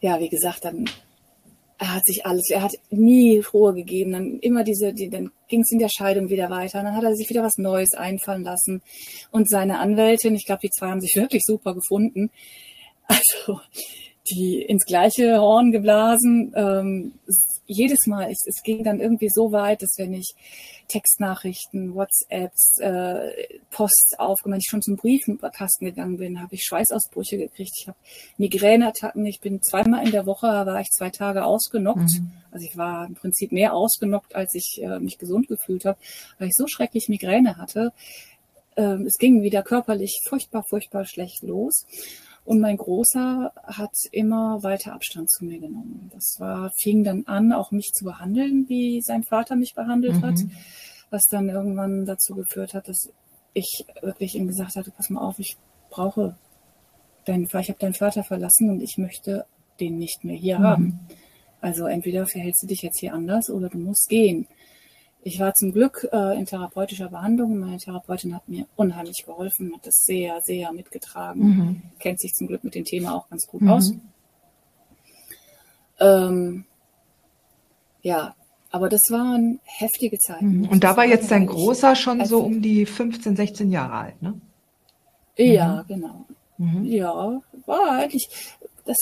[0.00, 0.88] ja, wie gesagt, dann
[1.78, 4.12] er hat sich alles, er hat nie Ruhe gegeben.
[4.12, 6.80] Dann immer diese, die, dann ging es in der Scheidung wieder weiter.
[6.80, 8.82] Und dann hat er sich wieder was Neues einfallen lassen.
[9.30, 12.30] Und seine Anwältin, ich glaube, die zwei haben sich wirklich super gefunden.
[13.10, 13.60] Also
[14.30, 16.52] die ins gleiche Horn geblasen.
[16.54, 17.12] Ähm,
[17.68, 20.34] jedes Mal, es, es ging dann irgendwie so weit, dass wenn ich
[20.88, 23.30] Textnachrichten, WhatsApps, äh,
[23.70, 27.72] Post aufgemacht, ich schon zum Briefkasten gegangen bin, habe ich Schweißausbrüche gekriegt.
[27.78, 27.98] Ich habe
[28.38, 29.24] Migräneattacken.
[29.26, 32.18] Ich bin zweimal in der Woche, war ich zwei Tage ausgenockt.
[32.18, 32.32] Mhm.
[32.50, 35.98] Also ich war im Prinzip mehr ausgenockt, als ich äh, mich gesund gefühlt habe,
[36.38, 37.92] weil ich so schrecklich Migräne hatte.
[38.76, 41.84] Ähm, es ging wieder körperlich furchtbar, furchtbar schlecht los.
[42.48, 46.10] Und mein Großer hat immer weiter Abstand zu mir genommen.
[46.14, 50.22] Das war, fing dann an, auch mich zu behandeln, wie sein Vater mich behandelt mhm.
[50.22, 50.40] hat,
[51.10, 53.12] was dann irgendwann dazu geführt hat, dass
[53.52, 55.58] ich wirklich ihm gesagt hatte, pass mal auf, ich
[55.90, 56.38] brauche
[57.26, 59.44] deinen Vater, ich habe deinen Vater verlassen und ich möchte
[59.78, 60.64] den nicht mehr hier mhm.
[60.64, 61.00] haben.
[61.60, 64.46] Also entweder verhältst du dich jetzt hier anders oder du musst gehen.
[65.22, 67.58] Ich war zum Glück äh, in therapeutischer Behandlung.
[67.58, 71.82] Meine Therapeutin hat mir unheimlich geholfen, hat das sehr, sehr mitgetragen, mhm.
[71.98, 73.68] kennt sich zum Glück mit dem Thema auch ganz gut mhm.
[73.68, 73.92] aus.
[76.00, 76.64] Ähm,
[78.02, 78.34] ja,
[78.70, 80.60] aber das waren heftige Zeiten.
[80.60, 80.68] Mhm.
[80.68, 84.40] Und da war jetzt dein Großer schon so um die 15, 16 Jahre alt, ne?
[85.36, 85.94] Ja, mhm.
[85.94, 86.26] genau.
[86.58, 86.84] Mhm.
[86.84, 88.28] Ja, war eigentlich,
[88.84, 88.96] das,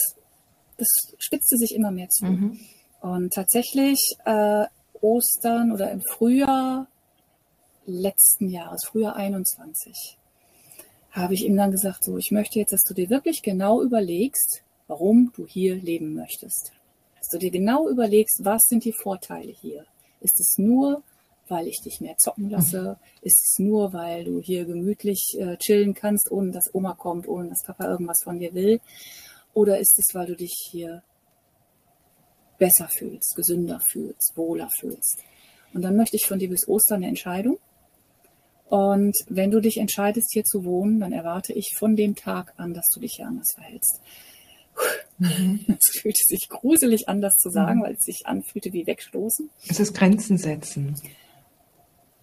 [0.77, 2.25] das spitzte sich immer mehr zu.
[2.25, 2.59] Mhm.
[3.01, 4.65] Und tatsächlich äh,
[5.01, 6.87] Ostern oder im Frühjahr
[7.85, 10.17] letzten Jahres, Frühjahr 21,
[11.11, 14.63] habe ich ihm dann gesagt, so, ich möchte jetzt, dass du dir wirklich genau überlegst,
[14.87, 16.73] warum du hier leben möchtest.
[17.17, 19.85] Dass du dir genau überlegst, was sind die Vorteile hier?
[20.21, 21.01] Ist es nur,
[21.47, 22.97] weil ich dich mehr zocken lasse?
[23.21, 27.49] Ist es nur, weil du hier gemütlich äh, chillen kannst, ohne dass Oma kommt, ohne
[27.49, 28.79] dass Papa irgendwas von dir will?
[29.53, 31.03] Oder ist es, weil du dich hier
[32.57, 35.19] besser fühlst, gesünder fühlst, wohler fühlst.
[35.73, 37.59] Und dann möchte ich von dir bis Ostern eine Entscheidung.
[38.69, 42.73] Und wenn du dich entscheidest, hier zu wohnen, dann erwarte ich von dem Tag an,
[42.73, 44.01] dass du dich hier anders verhältst.
[45.17, 45.65] Mhm.
[45.79, 47.83] Es fühlte sich gruselig anders zu sagen, mhm.
[47.83, 49.49] weil es sich anfühlte wie wegstoßen.
[49.67, 50.95] Es ist Grenzen setzen.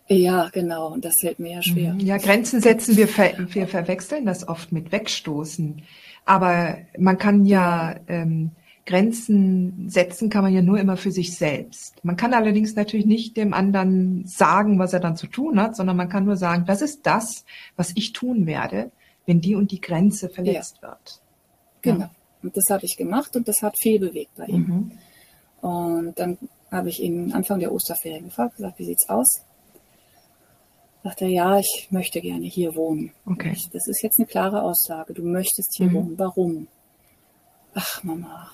[0.06, 0.92] Ja, genau.
[0.92, 1.94] Und das fällt mir ja schwer.
[1.94, 2.00] Mhm.
[2.00, 5.82] Ja, Grenzen setzen, wir, ver wir verwechseln das oft mit wegstoßen.
[6.26, 8.50] Aber man kann ja ähm,
[8.86, 12.04] Grenzen setzen kann man ja nur immer für sich selbst.
[12.04, 15.96] Man kann allerdings natürlich nicht dem anderen sagen, was er dann zu tun hat, sondern
[15.96, 17.44] man kann nur sagen, das ist das,
[17.76, 18.90] was ich tun werde,
[19.26, 20.88] wenn die und die Grenze verletzt ja.
[20.88, 21.22] wird.
[21.80, 22.00] Genau.
[22.00, 22.10] Ja.
[22.42, 24.66] Und das habe ich gemacht und das hat viel bewegt bei ihm.
[25.62, 25.68] Mhm.
[25.68, 26.36] Und dann
[26.70, 29.44] habe ich ihn Anfang der Osterferien gefragt, gesagt, wie sieht's aus?
[31.02, 33.12] Sagt er, ja, ich möchte gerne hier wohnen.
[33.24, 33.52] Okay.
[33.52, 35.14] Ich, das ist jetzt eine klare Aussage.
[35.14, 35.94] Du möchtest hier mhm.
[35.94, 36.18] wohnen.
[36.18, 36.68] Warum?
[37.74, 38.50] Ach, Mama,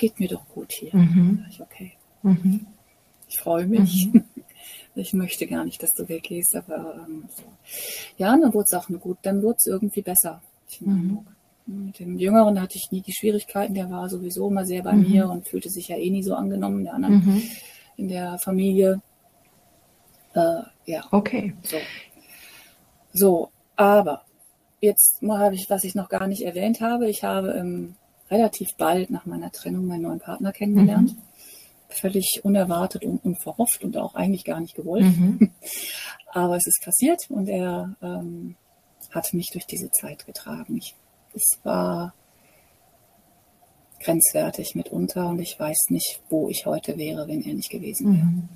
[0.00, 0.96] geht mir doch gut hier.
[0.96, 1.44] Mhm.
[1.50, 1.92] Ich, okay.
[2.22, 2.66] Mhm.
[3.28, 4.08] Ich freue mich.
[4.12, 4.24] Mhm.
[4.96, 7.44] Ich möchte gar nicht, dass du weggehst, aber ähm, so.
[8.18, 10.42] Ja, dann wurde es auch gut, dann wurde es irgendwie besser.
[10.80, 11.20] Mhm.
[11.64, 15.08] Mit dem Jüngeren hatte ich nie die Schwierigkeiten, der war sowieso immer sehr bei mhm.
[15.08, 17.42] mir und fühlte sich ja eh nie so angenommen, der anderen mhm.
[17.96, 19.00] in der Familie.
[20.34, 21.04] Äh, ja.
[21.12, 21.54] Okay.
[21.62, 21.76] So.
[23.12, 24.24] so, aber
[24.80, 27.94] jetzt habe ich, was ich noch gar nicht erwähnt habe, ich habe im
[28.30, 31.16] relativ bald nach meiner Trennung meinen neuen Partner kennengelernt.
[31.16, 31.22] Mhm.
[31.88, 35.04] Völlig unerwartet und unverhofft und auch eigentlich gar nicht gewollt.
[35.04, 35.50] Mhm.
[36.32, 38.56] Aber es ist passiert und er ähm,
[39.10, 40.76] hat mich durch diese Zeit getragen.
[40.76, 40.94] Ich,
[41.34, 42.14] es war
[44.00, 48.26] grenzwertig mitunter und ich weiß nicht, wo ich heute wäre, wenn er nicht gewesen wäre.
[48.26, 48.48] Mhm.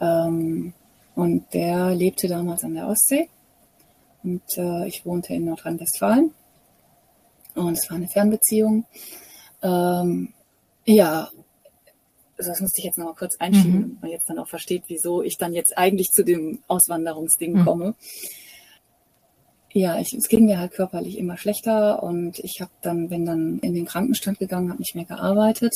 [0.00, 0.74] Ähm,
[1.14, 3.28] und der lebte damals an der Ostsee
[4.22, 6.32] und äh, ich wohnte in Nordrhein-Westfalen
[7.56, 8.86] und es war eine Fernbeziehung.
[9.62, 10.32] Ähm,
[10.84, 11.30] ja,
[12.38, 13.98] also das musste ich jetzt noch mal kurz einschieben, mhm.
[14.00, 17.64] man jetzt dann auch versteht, wieso ich dann jetzt eigentlich zu dem Auswanderungsding mhm.
[17.64, 17.94] komme.
[19.72, 23.58] Ja, ich, es ging mir halt körperlich immer schlechter und ich habe dann, bin dann
[23.58, 25.72] in den Krankenstand gegangen, habe nicht mehr gearbeitet.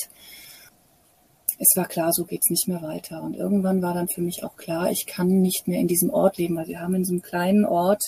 [1.58, 3.22] Es war klar, so geht's nicht mehr weiter.
[3.22, 6.38] Und irgendwann war dann für mich auch klar, ich kann nicht mehr in diesem Ort
[6.38, 8.02] leben, weil wir haben in so einem kleinen Ort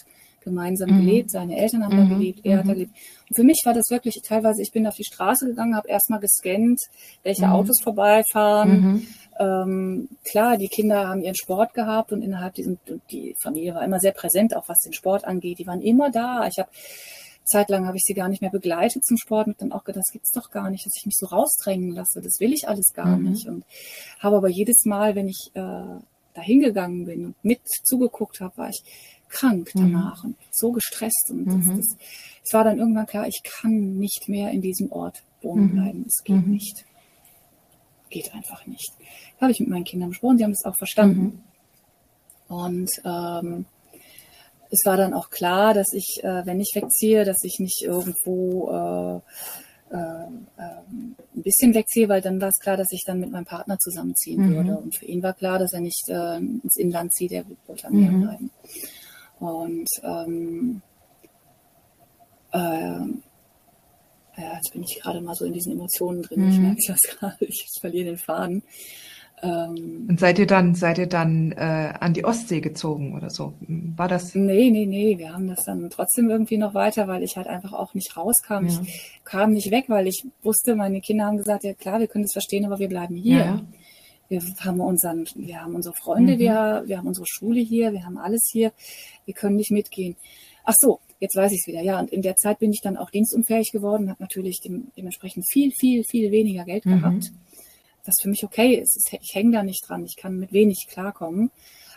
[0.45, 1.01] gemeinsam mhm.
[1.01, 1.31] gelebt.
[1.31, 2.09] Seine Eltern haben mhm.
[2.09, 2.75] da gelebt, er hat da mhm.
[2.75, 2.93] gelebt.
[3.29, 6.21] Und für mich war das wirklich teilweise, ich bin auf die Straße gegangen, habe erstmal
[6.21, 6.81] gescannt,
[7.23, 7.53] welche mhm.
[7.53, 8.81] Autos vorbeifahren.
[8.81, 9.07] Mhm.
[9.39, 12.79] Ähm, klar, die Kinder haben ihren Sport gehabt und innerhalb diesem,
[13.11, 15.59] die Familie war immer sehr präsent, auch was den Sport angeht.
[15.59, 16.47] Die waren immer da.
[16.47, 16.69] Ich habe
[17.45, 20.13] Zeitlang habe ich sie gar nicht mehr begleitet zum Sport und dann auch gedacht, das
[20.13, 22.21] gibt's doch gar nicht, dass ich mich so rausdrängen lasse.
[22.21, 23.31] Das will ich alles gar mhm.
[23.31, 23.49] nicht.
[23.49, 23.65] Und
[24.21, 28.69] habe aber jedes Mal, wenn ich äh, da hingegangen bin und mit zugeguckt habe, war
[28.69, 28.83] ich
[29.33, 29.93] krank mhm.
[29.93, 30.31] danach mhm.
[30.31, 31.31] und so gestresst.
[31.31, 31.77] Und mhm.
[31.77, 31.97] das, das,
[32.45, 35.73] es war dann irgendwann klar, ich kann nicht mehr in diesem Ort wohnen mhm.
[35.73, 36.05] bleiben.
[36.07, 36.53] Es geht mhm.
[36.53, 36.85] nicht.
[38.11, 38.93] Geht einfach nicht.
[39.39, 41.43] Da habe ich mit meinen Kindern besprochen, sie haben es auch verstanden.
[42.49, 42.55] Mhm.
[42.55, 43.65] Und ähm,
[44.71, 48.71] es war dann auch klar, dass ich, äh, wenn ich wegziehe, dass ich nicht irgendwo
[48.71, 53.31] äh, äh, ähm, ein bisschen wegziehe, weil dann war es klar, dass ich dann mit
[53.31, 54.55] meinem Partner zusammenziehen mhm.
[54.55, 54.79] würde.
[54.79, 57.95] Und für ihn war klar, dass er nicht äh, ins Inland zieht, er wollte an
[57.95, 58.23] mir mhm.
[58.23, 58.51] bleiben.
[59.43, 60.83] Und ähm,
[62.53, 66.45] äh, ja, jetzt bin ich gerade mal so in diesen Emotionen drin.
[66.45, 66.51] Mhm.
[66.51, 68.63] Ich merke das gerade, ich verliere den Faden.
[69.43, 73.55] Ähm, und seid ihr dann, seid ihr dann äh, an die Ostsee gezogen oder so?
[73.67, 74.37] War das?
[74.37, 75.19] Nee, nee, nee.
[75.19, 78.67] Wir haben das dann trotzdem irgendwie noch weiter, weil ich halt einfach auch nicht rauskam.
[78.67, 78.81] Ja.
[78.87, 82.23] Ich kam nicht weg, weil ich wusste, meine Kinder haben gesagt, ja klar, wir können
[82.23, 83.39] das verstehen, aber wir bleiben hier.
[83.39, 83.63] Ja, ja.
[84.33, 86.39] Wir haben unseren, wir haben unsere Freunde, mhm.
[86.39, 88.73] wir, wir haben unsere Schule hier, wir haben alles hier.
[89.25, 90.17] Wir können nicht mitgehen.
[90.65, 91.83] Ach so, jetzt weiß ich es wieder.
[91.83, 95.45] Ja, und in der Zeit bin ich dann auch dienstunfähig geworden, habe natürlich dem, dementsprechend
[95.51, 97.01] viel, viel, viel weniger Geld mhm.
[97.01, 97.33] gehabt
[98.05, 99.13] was für mich okay ist.
[99.21, 101.51] Ich hänge da nicht dran, ich kann mit wenig klarkommen.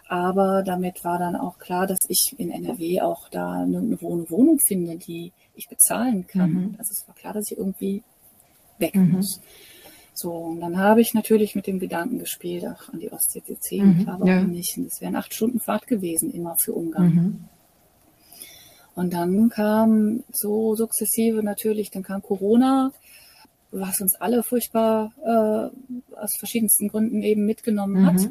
[0.07, 4.59] Aber damit war dann auch klar, dass ich in NRW auch da eine, eine Wohnung
[4.67, 6.51] finde, die ich bezahlen kann.
[6.51, 6.75] Mhm.
[6.77, 8.03] Also es war klar, dass ich irgendwie
[8.77, 9.13] weg mhm.
[9.13, 9.41] muss.
[10.17, 13.60] So, und dann habe ich natürlich mit dem Gedanken gespielt, ach, an die Ostsee zu
[13.60, 13.97] ziehen.
[13.97, 14.04] Mhm.
[14.04, 14.43] Klar, warum ja.
[14.43, 14.78] nicht?
[14.78, 17.13] Und das wären acht Stunden Fahrt gewesen, immer für Ungarn.
[17.13, 17.45] Mhm.
[18.95, 22.93] Und dann kam so sukzessive natürlich, dann kam Corona,
[23.71, 28.06] was uns alle furchtbar äh, aus verschiedensten Gründen eben mitgenommen mhm.
[28.06, 28.30] hat.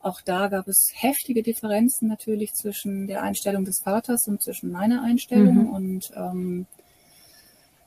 [0.00, 5.02] Auch da gab es heftige Differenzen natürlich zwischen der Einstellung des Vaters und zwischen meiner
[5.02, 5.66] Einstellung.
[5.66, 5.70] Mhm.
[5.70, 6.66] Und ähm,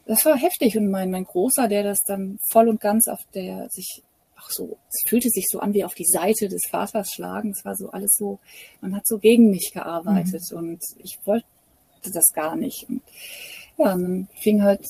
[0.06, 0.78] das war heftig.
[0.78, 4.04] Und mein, mein Großer, der das dann voll und ganz auf der sich
[4.38, 7.52] auch so, es fühlte sich so an wie auf die Seite des Vaters schlagen.
[7.52, 8.40] Es war so alles so,
[8.82, 10.58] man hat so gegen mich gearbeitet mhm.
[10.58, 11.46] und ich wollte
[12.14, 12.86] das gar nicht.
[12.90, 13.02] Und
[13.78, 14.86] ja, dann fing halt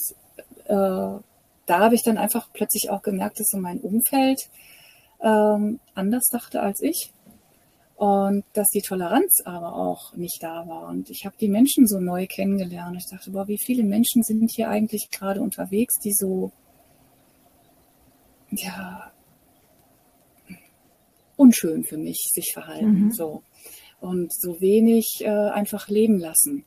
[0.66, 1.20] äh,
[1.66, 4.50] da habe ich dann einfach plötzlich auch gemerkt, dass so mein Umfeld
[5.22, 7.13] ähm, anders dachte als ich
[7.96, 10.90] und dass die Toleranz aber auch nicht da war.
[10.90, 12.98] Und ich habe die Menschen so neu kennengelernt.
[12.98, 16.52] Ich dachte, boah, wie viele Menschen sind hier eigentlich gerade unterwegs, die so,
[18.52, 19.12] ja,
[21.36, 23.12] unschön für mich sich verhalten, mhm.
[23.12, 23.44] so
[24.00, 26.66] und so wenig äh, einfach leben lassen.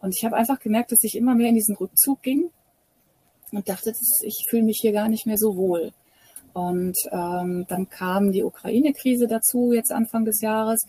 [0.00, 2.50] Und ich habe einfach gemerkt, dass ich immer mehr in diesen Rückzug ging
[3.52, 5.92] und dachte, ich fühle mich hier gar nicht mehr so wohl.
[6.52, 10.80] Und ähm, dann kam die Ukraine-Krise dazu, jetzt Anfang des Jahres,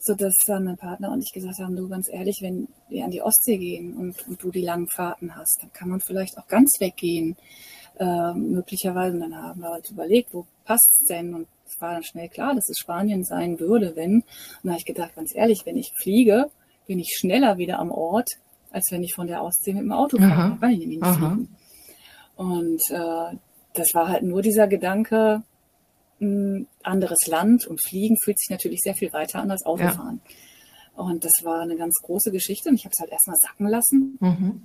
[0.00, 3.10] so dass dann mein Partner und ich gesagt haben, du ganz ehrlich, wenn wir an
[3.10, 6.48] die Ostsee gehen und, und du die langen Fahrten hast, dann kann man vielleicht auch
[6.48, 7.36] ganz weggehen,
[7.98, 9.14] äh, möglicherweise.
[9.14, 11.34] Und dann haben wir halt überlegt, wo passt's denn?
[11.34, 14.14] Und es war dann schnell klar, dass es Spanien sein würde, wenn.
[14.14, 14.24] Und
[14.64, 16.50] da habe ich gedacht, ganz ehrlich, wenn ich fliege,
[16.86, 18.28] bin ich schneller wieder am Ort,
[18.70, 20.58] als wenn ich von der Ostsee mit dem Auto fahre.
[20.58, 21.56] Kann ich nämlich nicht fliegen.
[22.36, 23.36] Und äh,
[23.74, 25.42] das war halt nur dieser Gedanke,
[26.20, 30.20] ein anderes Land und Fliegen fühlt sich natürlich sehr viel weiter an als Autofahren.
[30.96, 31.02] Ja.
[31.02, 34.18] Und das war eine ganz große Geschichte und ich habe es halt erstmal sacken lassen.
[34.20, 34.62] Mhm.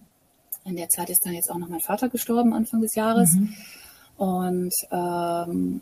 [0.66, 3.32] In der Zeit ist dann jetzt auch noch mein Vater gestorben, Anfang des Jahres.
[3.34, 3.56] Mhm.
[4.18, 5.82] Und ähm,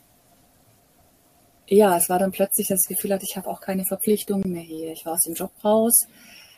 [1.68, 4.92] ja, es war dann plötzlich das Gefühl, hatte, ich habe auch keine Verpflichtungen mehr hier.
[4.92, 6.06] Ich war aus dem Job raus,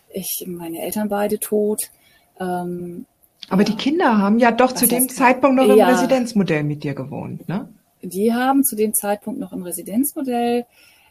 [0.10, 1.82] ich, meine Eltern beide tot.
[2.40, 3.06] Ähm,
[3.50, 3.70] aber ja.
[3.70, 6.94] die Kinder haben ja doch Was zu dem Zeitpunkt noch im ja, Residenzmodell mit dir
[6.94, 7.70] gewohnt, ne?
[8.02, 10.66] Die haben zu dem Zeitpunkt noch im Residenzmodell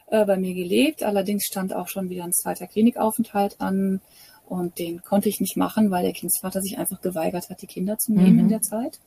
[0.07, 1.03] äh, bei mir gelebt.
[1.03, 4.01] Allerdings stand auch schon wieder ein zweiter Klinikaufenthalt an.
[4.47, 7.99] Und den konnte ich nicht machen, weil der Kindsvater sich einfach geweigert hat, die Kinder
[7.99, 8.41] zu nehmen mhm.
[8.41, 9.01] in der Zeit.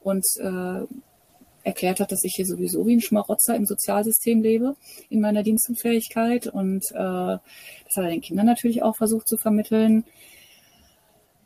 [0.00, 0.86] Und äh,
[1.62, 4.76] erklärt hat, dass ich hier sowieso wie ein Schmarotzer im Sozialsystem lebe,
[5.10, 6.46] in meiner Dienstunfähigkeit.
[6.46, 10.04] Und äh, das hat er den Kindern natürlich auch versucht zu vermitteln.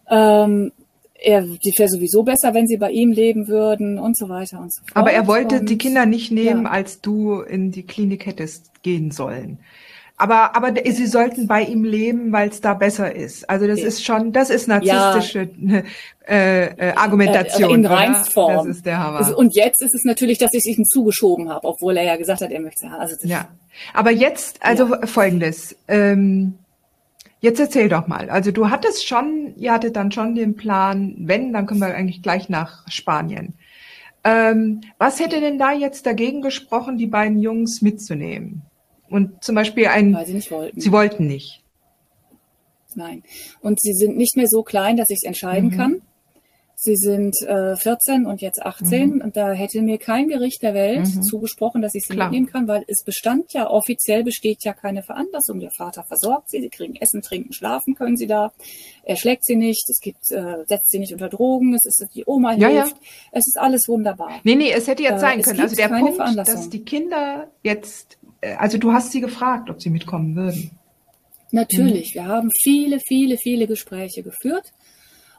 [0.08, 0.72] Ähm,
[1.14, 4.72] er, die wäre sowieso besser, wenn sie bei ihm leben würden und so weiter und
[4.72, 4.96] so fort.
[4.96, 6.70] Aber er wollte und, die Kinder nicht nehmen, ja.
[6.70, 9.58] als du in die Klinik hättest gehen sollen.
[10.16, 13.50] Aber, aber sie sollten bei ihm leben, weil es da besser ist.
[13.50, 13.88] Also das ja.
[13.88, 15.82] ist schon, das ist narzisstische ja.
[16.28, 17.74] äh, äh, Argumentation.
[17.74, 18.68] in Reinform.
[18.68, 19.36] Das ist der Hammer.
[19.36, 22.42] Und jetzt ist es natürlich, dass ich es ihm zugeschoben habe, obwohl er ja gesagt
[22.42, 22.88] hat, er möchte.
[22.96, 23.48] Also ja.
[23.92, 25.74] Aber jetzt, also folgendes.
[25.88, 26.54] Ähm,
[27.44, 28.30] Jetzt erzähl doch mal.
[28.30, 32.22] Also du hattest schon, ihr hattet dann schon den Plan, wenn, dann können wir eigentlich
[32.22, 33.52] gleich nach Spanien.
[34.24, 38.62] Ähm, was hätte denn da jetzt dagegen gesprochen, die beiden Jungs mitzunehmen?
[39.10, 40.14] Und zum Beispiel ein.
[40.14, 40.80] Weil sie nicht wollten.
[40.80, 41.62] Sie wollten nicht.
[42.94, 43.22] Nein.
[43.60, 45.76] Und sie sind nicht mehr so klein, dass ich es entscheiden mhm.
[45.76, 46.02] kann
[46.84, 49.20] Sie sind äh, 14 und jetzt 18 mhm.
[49.22, 51.22] und da hätte mir kein Gericht der Welt mhm.
[51.22, 52.28] zugesprochen, dass ich sie Klar.
[52.28, 55.60] mitnehmen kann, weil es bestand ja, offiziell besteht ja keine Veranlassung.
[55.60, 58.52] Der Vater versorgt sie, sie kriegen Essen, Trinken, Schlafen können sie da.
[59.02, 62.24] Er schlägt sie nicht, es gibt, äh, setzt sie nicht unter Drogen, es ist die
[62.26, 62.88] Oma hilft, ja, ja.
[63.32, 64.40] es ist alles wunderbar.
[64.44, 65.60] Nee, nee, es hätte jetzt äh, sein können.
[65.60, 69.88] Also der Punkt, dass die Kinder jetzt, äh, also du hast sie gefragt, ob sie
[69.88, 70.72] mitkommen würden.
[71.50, 72.18] Natürlich, mhm.
[72.18, 74.70] wir haben viele, viele, viele Gespräche geführt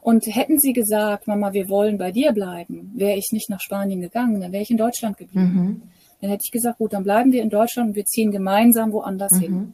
[0.05, 4.01] und hätten sie gesagt, Mama, wir wollen bei dir bleiben, wäre ich nicht nach Spanien
[4.01, 5.53] gegangen, dann wäre ich in Deutschland geblieben.
[5.55, 5.81] Mhm.
[6.21, 9.31] Dann hätte ich gesagt, gut, dann bleiben wir in Deutschland und wir ziehen gemeinsam woanders
[9.31, 9.39] mhm.
[9.39, 9.73] hin.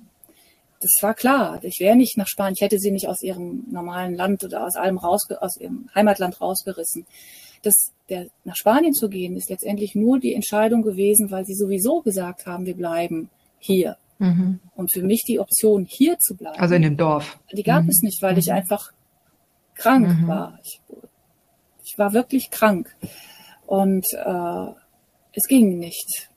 [0.79, 1.59] Das war klar.
[1.63, 4.77] Ich wäre nicht nach Spanien, ich hätte sie nicht aus ihrem normalen Land oder aus
[4.77, 7.05] allem raus, aus ihrem Heimatland rausgerissen.
[7.63, 11.99] Das, der, nach Spanien zu gehen, ist letztendlich nur die Entscheidung gewesen, weil sie sowieso
[11.99, 13.29] gesagt haben, wir bleiben
[13.59, 13.97] hier.
[14.19, 14.61] Mhm.
[14.77, 16.57] Und für mich die Option, hier zu bleiben.
[16.57, 17.37] Also in dem Dorf.
[17.51, 17.89] Die gab mhm.
[17.89, 18.53] es nicht, weil ich mhm.
[18.53, 18.93] einfach
[19.81, 20.27] krank mhm.
[20.27, 20.59] war.
[20.63, 20.81] Ich,
[21.83, 22.95] ich, war wirklich krank.
[23.65, 24.67] Und äh,
[25.33, 26.29] es ging nicht.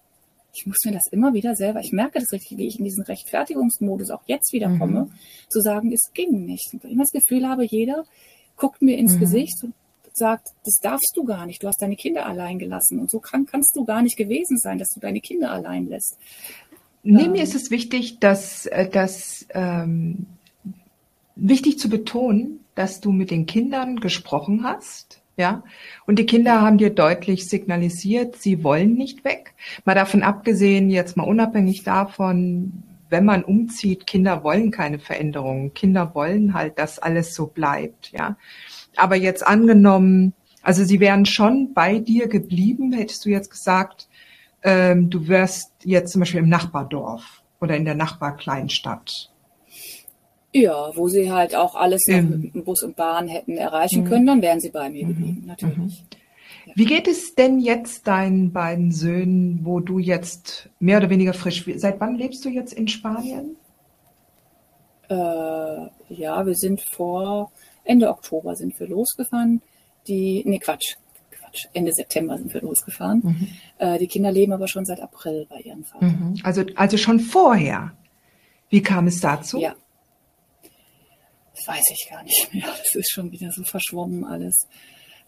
[0.55, 3.03] Ich muss mir das immer wieder selber, ich merke das richtig, wie ich in diesen
[3.03, 4.79] Rechtfertigungsmodus auch jetzt wieder mhm.
[4.79, 5.11] komme,
[5.49, 6.73] zu sagen, es ging nicht.
[6.73, 8.05] Und ich immer das Gefühl habe, jeder
[8.57, 9.21] guckt mir ins mhm.
[9.21, 9.75] Gesicht und
[10.13, 13.49] sagt, das darfst du gar nicht, du hast deine Kinder allein gelassen und so krank
[13.51, 16.17] kannst du gar nicht gewesen sein, dass du deine Kinder allein lässt.
[17.03, 17.43] Nee, mir ähm.
[17.43, 20.27] ist es wichtig, dass, äh, dass ähm,
[21.35, 25.21] wichtig zu betonen, dass du mit den Kindern gesprochen hast.
[25.37, 25.65] Ja,
[26.07, 29.55] und die Kinder haben dir deutlich signalisiert, sie wollen nicht weg.
[29.85, 35.75] Mal davon abgesehen, jetzt mal unabhängig davon, wenn man umzieht, Kinder wollen keine Veränderungen.
[35.75, 38.13] Kinder wollen halt, dass alles so bleibt.
[38.13, 38.37] Ja,
[38.97, 44.09] aber jetzt angenommen, also sie wären schon bei dir geblieben, hättest du jetzt gesagt,
[44.63, 49.31] ähm, du wärst jetzt zum Beispiel im Nachbardorf oder in der Nachbarkleinstadt.
[50.57, 52.53] Ja, wo sie halt auch alles mhm.
[52.55, 54.09] mit Bus und Bahn hätten erreichen mhm.
[54.09, 55.09] können, dann wären sie bei mir mhm.
[55.09, 55.77] geblieben, natürlich.
[55.77, 55.91] Mhm.
[56.67, 56.73] Ja.
[56.77, 61.65] Wie geht es denn jetzt deinen beiden Söhnen, wo du jetzt mehr oder weniger frisch,
[61.77, 63.57] seit wann lebst du jetzt in Spanien?
[65.09, 67.51] Äh, ja, wir sind vor
[67.83, 69.61] Ende Oktober sind wir losgefahren.
[70.07, 70.95] Die, nee, Quatsch,
[71.33, 73.21] Quatsch, Ende September sind wir losgefahren.
[73.25, 73.49] Mhm.
[73.79, 76.07] Äh, die Kinder leben aber schon seit April bei ihrem Vater.
[76.07, 76.37] Mhm.
[76.45, 77.93] Also, also schon vorher.
[78.71, 79.61] Wie kam es dazu?
[79.61, 79.75] Ja,
[81.65, 82.65] das weiß ich gar nicht mehr.
[82.79, 84.67] Das ist schon wieder so verschwommen alles.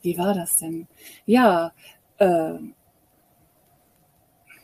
[0.02, 0.86] Wie war das denn?
[1.24, 1.72] Ja,
[2.18, 2.54] äh,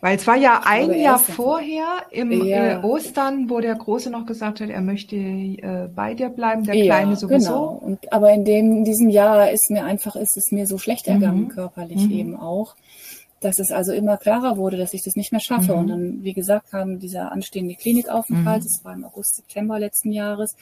[0.00, 2.80] weil es war ja ein Jahr vorher im ja.
[2.80, 6.74] äh, Ostern, wo der Große noch gesagt hat, er möchte äh, bei dir bleiben, der
[6.74, 7.52] ja, Kleine sowieso.
[7.52, 7.80] Genau.
[7.80, 11.06] Und, aber in dem in diesem Jahr ist mir einfach, ist es mir so schlecht
[11.06, 11.48] ergangen, mhm.
[11.48, 12.10] körperlich mhm.
[12.10, 12.74] eben auch,
[13.42, 15.72] dass es also immer klarer wurde, dass ich das nicht mehr schaffe.
[15.72, 15.78] Mhm.
[15.78, 18.66] Und dann, wie gesagt, kam dieser anstehende Klinikaufenthalt, mhm.
[18.66, 20.56] das war im August, September letzten Jahres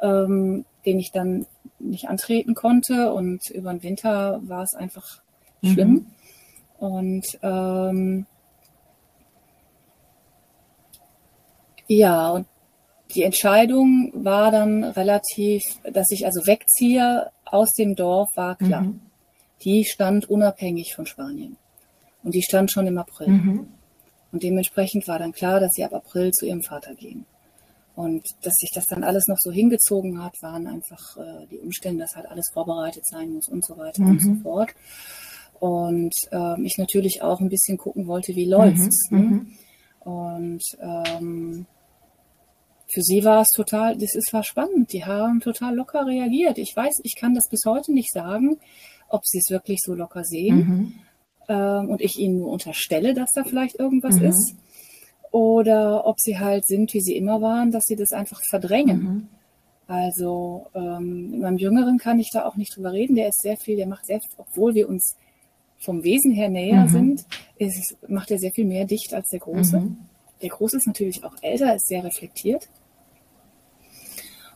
[0.00, 1.46] ähm, den ich dann
[1.78, 3.12] nicht antreten konnte.
[3.12, 5.22] Und über den Winter war es einfach
[5.62, 5.68] mhm.
[5.68, 6.06] schlimm.
[6.78, 8.26] Und ähm,
[11.86, 12.46] ja, und
[13.14, 18.82] die Entscheidung war dann relativ, dass ich also wegziehe aus dem Dorf, war klar.
[18.82, 19.00] Mhm.
[19.64, 21.56] Die stand unabhängig von Spanien.
[22.28, 23.28] Und die stand schon im April.
[23.28, 23.68] Mhm.
[24.32, 27.24] Und dementsprechend war dann klar, dass sie ab April zu ihrem Vater gehen.
[27.96, 32.02] Und dass sich das dann alles noch so hingezogen hat, waren einfach äh, die Umstände,
[32.02, 34.10] dass halt alles vorbereitet sein muss und so weiter mhm.
[34.10, 34.74] und so fort.
[35.58, 39.10] Und ähm, ich natürlich auch ein bisschen gucken wollte, wie läuft's.
[39.10, 39.18] Mhm.
[39.18, 39.24] Ne?
[39.24, 39.52] Mhm.
[40.00, 41.66] Und ähm,
[42.92, 44.92] für sie war es total, das ist war spannend.
[44.92, 46.58] Die haben total locker reagiert.
[46.58, 48.58] Ich weiß, ich kann das bis heute nicht sagen,
[49.08, 50.56] ob sie es wirklich so locker sehen.
[50.56, 50.94] Mhm.
[51.48, 54.26] Ähm, und ich ihnen nur unterstelle, dass da vielleicht irgendwas mhm.
[54.26, 54.54] ist
[55.30, 59.02] oder ob sie halt sind, wie sie immer waren, dass sie das einfach verdrängen.
[59.02, 59.28] Mhm.
[59.86, 63.16] Also ähm, mit meinem Jüngeren kann ich da auch nicht drüber reden.
[63.16, 65.16] Der ist sehr viel, der macht sehr, obwohl wir uns
[65.78, 66.88] vom Wesen her näher mhm.
[66.88, 67.26] sind,
[67.56, 69.80] ist, macht er sehr viel mehr dicht als der Große.
[69.80, 69.96] Mhm.
[70.42, 72.68] Der Große ist natürlich auch älter, ist sehr reflektiert.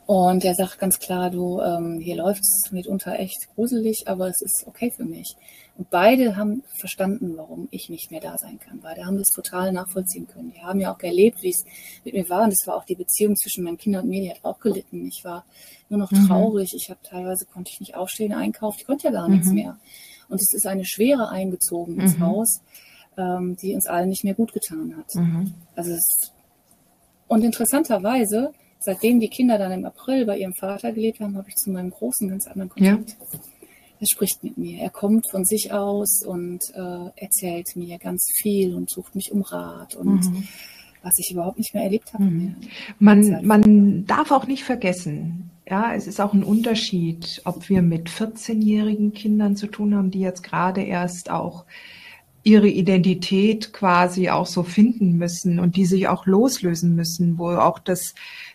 [0.06, 4.64] Und er sagt ganz klar, du, ähm, hier läuft's mitunter echt gruselig, aber es ist
[4.66, 5.36] okay für mich.
[5.78, 8.80] Und beide haben verstanden, warum ich nicht mehr da sein kann.
[8.80, 10.52] Beide haben das total nachvollziehen können.
[10.52, 11.64] Die haben ja auch erlebt, wie es
[12.04, 12.44] mit mir war.
[12.44, 15.06] Und das war auch die Beziehung zwischen meinen Kindern und mir, die hat auch gelitten.
[15.06, 15.44] Ich war
[15.88, 16.26] nur noch mhm.
[16.26, 16.74] traurig.
[16.74, 18.78] Ich habe teilweise konnte ich nicht aufstehen, einkaufen.
[18.80, 19.34] Ich konnte ja gar mhm.
[19.34, 19.78] nichts mehr.
[20.28, 22.26] Und es ist eine Schwere eingezogen ins mhm.
[22.26, 22.60] Haus,
[23.16, 25.14] ähm, die uns allen nicht mehr gut getan hat.
[25.14, 25.54] Mhm.
[25.76, 26.32] Also es,
[27.28, 28.52] und interessanterweise,
[28.82, 31.90] seitdem die Kinder dann im April bei ihrem Vater gelebt haben, habe ich zu meinem
[31.90, 33.16] großen ganz anderen Kontakt.
[33.18, 33.38] Ja
[34.02, 34.80] er spricht mit mir.
[34.80, 39.42] Er kommt von sich aus und äh, erzählt mir ganz viel und sucht mich um
[39.42, 40.48] Rat und mhm.
[41.02, 42.24] was ich überhaupt nicht mehr erlebt habe.
[42.24, 42.56] Mhm.
[42.98, 48.10] Man, man darf auch nicht vergessen, Ja, es ist auch ein Unterschied, ob wir mit
[48.10, 51.64] 14-jährigen Kindern zu tun haben, die jetzt gerade erst auch
[52.44, 57.78] ihre Identität quasi auch so finden müssen und die sich auch loslösen müssen, wo auch
[57.78, 58.14] das,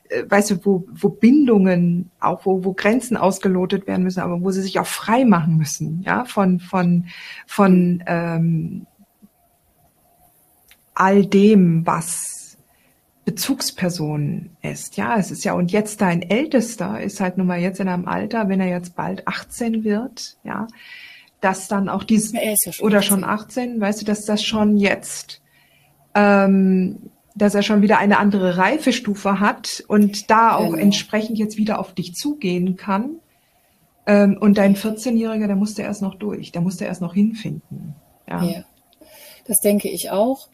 [0.09, 4.51] äh, weißt du, wo, wo Bindungen, auch wo, wo Grenzen ausgelotet werden müssen, aber wo
[4.51, 7.05] sie sich auch frei machen müssen, ja, von, von,
[7.45, 8.87] von ähm,
[10.93, 12.57] all dem, was
[13.23, 14.95] Bezugsperson ist.
[14.97, 18.07] Ja, es ist ja, und jetzt dein Ältester ist halt nun mal jetzt in einem
[18.07, 20.67] Alter, wenn er jetzt bald 18 wird, ja,
[21.41, 23.09] dass dann auch dieses, ja schon oder 18.
[23.09, 25.41] schon 18, weißt du, dass das schon jetzt,
[26.15, 30.77] ähm, dass er schon wieder eine andere Reifestufe hat und da auch genau.
[30.77, 33.19] entsprechend jetzt wieder auf dich zugehen kann.
[34.07, 37.93] Ähm, und dein 14-Jähriger, der musste erst noch durch, der musste erst noch hinfinden.
[38.27, 38.43] Ja.
[38.43, 38.63] ja,
[39.45, 40.47] das denke ich auch.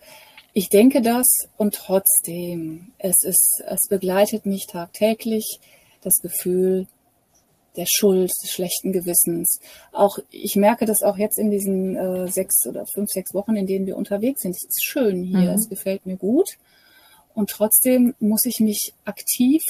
[0.54, 1.26] Ich denke das
[1.58, 5.60] und trotzdem, es ist, es begleitet mich tagtäglich
[6.02, 6.88] das Gefühl,
[7.76, 9.60] der Schuld, des schlechten Gewissens.
[9.92, 13.68] Auch ich merke das auch jetzt in diesen äh, sechs oder fünf, sechs Wochen, in
[13.68, 14.56] denen wir unterwegs sind.
[14.56, 15.58] Es ist schön hier, mhm.
[15.58, 16.58] es gefällt mir gut.
[17.34, 19.64] Und trotzdem muss ich mich aktiv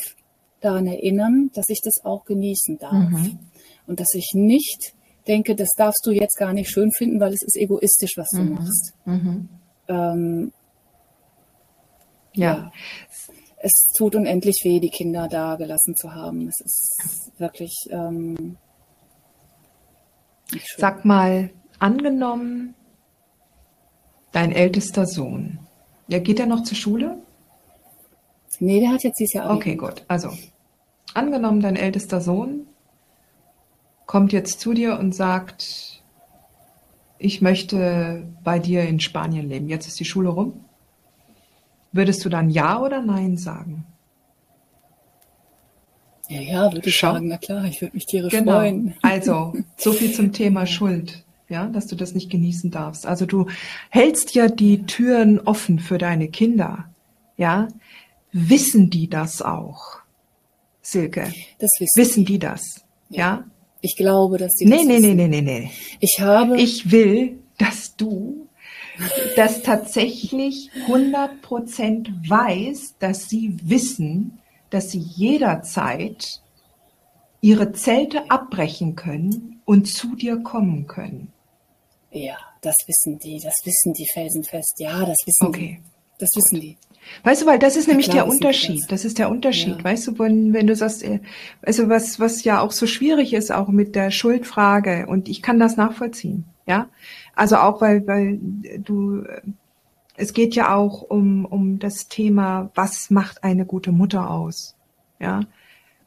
[0.60, 3.10] daran erinnern, dass ich das auch genießen darf.
[3.10, 3.39] Mhm.
[3.88, 4.93] Und dass ich nicht
[5.28, 8.41] denke, das darfst du jetzt gar nicht schön finden, weil es ist egoistisch, was du
[8.41, 8.54] mhm.
[8.54, 8.93] machst.
[9.06, 9.49] Mhm.
[9.88, 10.51] Ähm,
[12.34, 12.54] ja.
[12.54, 12.72] ja
[13.64, 16.49] es tut unendlich weh, die Kinder da gelassen zu haben.
[16.49, 17.74] Es ist wirklich.
[17.89, 18.57] Ähm,
[20.78, 21.49] Sag mal,
[21.80, 22.76] angenommen,
[24.34, 25.59] dein ältester Sohn,
[26.07, 27.18] ja, geht er noch zur Schule?
[28.59, 29.55] Nee, der hat jetzt dieses Jahr.
[29.55, 30.03] Okay, gut.
[30.09, 30.30] Also,
[31.14, 32.68] angenommen, dein ältester Sohn
[34.05, 36.03] kommt jetzt zu dir und sagt,
[37.18, 39.70] ich möchte bei dir in Spanien leben.
[39.70, 40.66] Jetzt ist die Schule rum.
[41.94, 43.86] Würdest du dann Ja oder Nein sagen?
[46.28, 47.14] Ja, ja, würde ich Schau.
[47.14, 48.54] sagen, na klar, ich würde mich tierisch genau.
[48.54, 48.96] freuen.
[49.02, 53.06] Also, so viel zum Thema Schuld, ja, dass du das nicht genießen darfst.
[53.06, 53.48] Also du
[53.89, 56.86] hältst ja die Türen offen für deine Kinder,
[57.38, 57.68] ja.
[58.32, 60.00] Wissen die das auch,
[60.82, 61.32] Silke?
[61.60, 63.18] Das wissen, wissen die das, ja.
[63.18, 63.44] ja?
[63.82, 65.16] Ich glaube, dass sie nee, das nee, wissen.
[65.16, 65.72] Nee, nee, nee, nee, nee.
[66.00, 66.60] Ich habe.
[66.60, 68.43] Ich will, dass du
[69.36, 74.39] das tatsächlich 100 Prozent weiß, dass sie wissen,
[74.70, 76.41] dass sie jederzeit
[77.41, 81.34] ihre Zelte abbrechen können und zu dir kommen können.
[82.12, 84.80] Ja, das wissen die, das wissen die felsenfest.
[84.80, 85.80] Ja, das wissen okay.
[85.82, 85.94] die.
[86.20, 86.64] Das wissen Gut.
[86.64, 86.78] die.
[87.24, 88.84] Weißt du, weil das ist nämlich klar, der Unterschied.
[88.84, 88.88] Das.
[88.88, 89.06] das.
[89.06, 89.78] ist der Unterschied.
[89.78, 89.84] Ja.
[89.84, 91.20] Weißt du, wenn, wenn du sagst, äh,
[91.62, 95.60] also was, was ja auch so schwierig ist, auch mit der Schuldfrage, und ich kann
[95.60, 96.88] das nachvollziehen, ja.
[97.36, 98.39] Also auch, weil, weil
[98.80, 99.24] du,
[100.16, 104.76] es geht ja auch um, um das Thema, was macht eine gute Mutter aus?
[105.20, 105.41] Ja.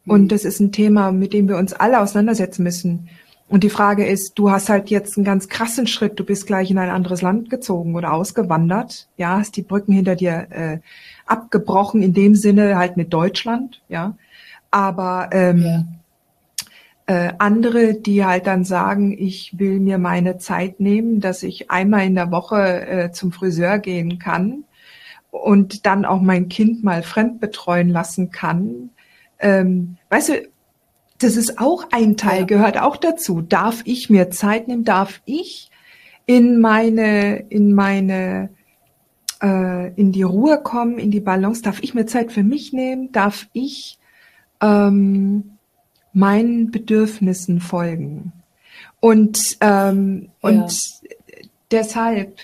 [0.06, 0.28] Und mhm.
[0.28, 3.08] das ist ein Thema, mit dem wir uns alle auseinandersetzen müssen.
[3.48, 6.70] Und die Frage ist, du hast halt jetzt einen ganz krassen Schritt, du bist gleich
[6.70, 10.78] in ein anderes Land gezogen oder ausgewandert, ja, hast die Brücken hinter dir äh,
[11.26, 14.16] abgebrochen, in dem Sinne halt mit Deutschland, ja.
[14.72, 15.84] Aber ähm, ja
[17.06, 22.04] äh, andere, die halt dann sagen, ich will mir meine Zeit nehmen, dass ich einmal
[22.04, 24.64] in der Woche äh, zum Friseur gehen kann
[25.30, 28.90] und dann auch mein Kind mal fremd betreuen lassen kann.
[29.38, 30.48] Ähm, weißt du,
[31.18, 33.40] das ist auch ein Teil, gehört auch dazu.
[33.40, 34.84] Darf ich mir Zeit nehmen?
[34.84, 35.70] Darf ich
[36.26, 38.50] in meine, in meine,
[39.40, 41.62] äh, in die Ruhe kommen, in die Balance?
[41.62, 43.12] Darf ich mir Zeit für mich nehmen?
[43.12, 43.98] Darf ich
[44.60, 45.55] ähm,
[46.16, 48.32] meinen Bedürfnissen folgen.
[49.00, 50.48] Und, ähm, ja.
[50.48, 50.82] und
[51.70, 52.38] deshalb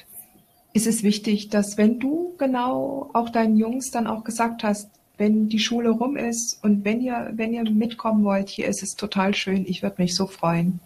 [0.74, 5.48] ist es wichtig, dass wenn du genau auch deinen Jungs dann auch gesagt hast, wenn
[5.48, 9.34] die Schule rum ist und wenn ihr, wenn ihr mitkommen wollt, hier ist es total
[9.34, 10.80] schön, ich würde mich so freuen.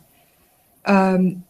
[0.84, 1.42] Ähm,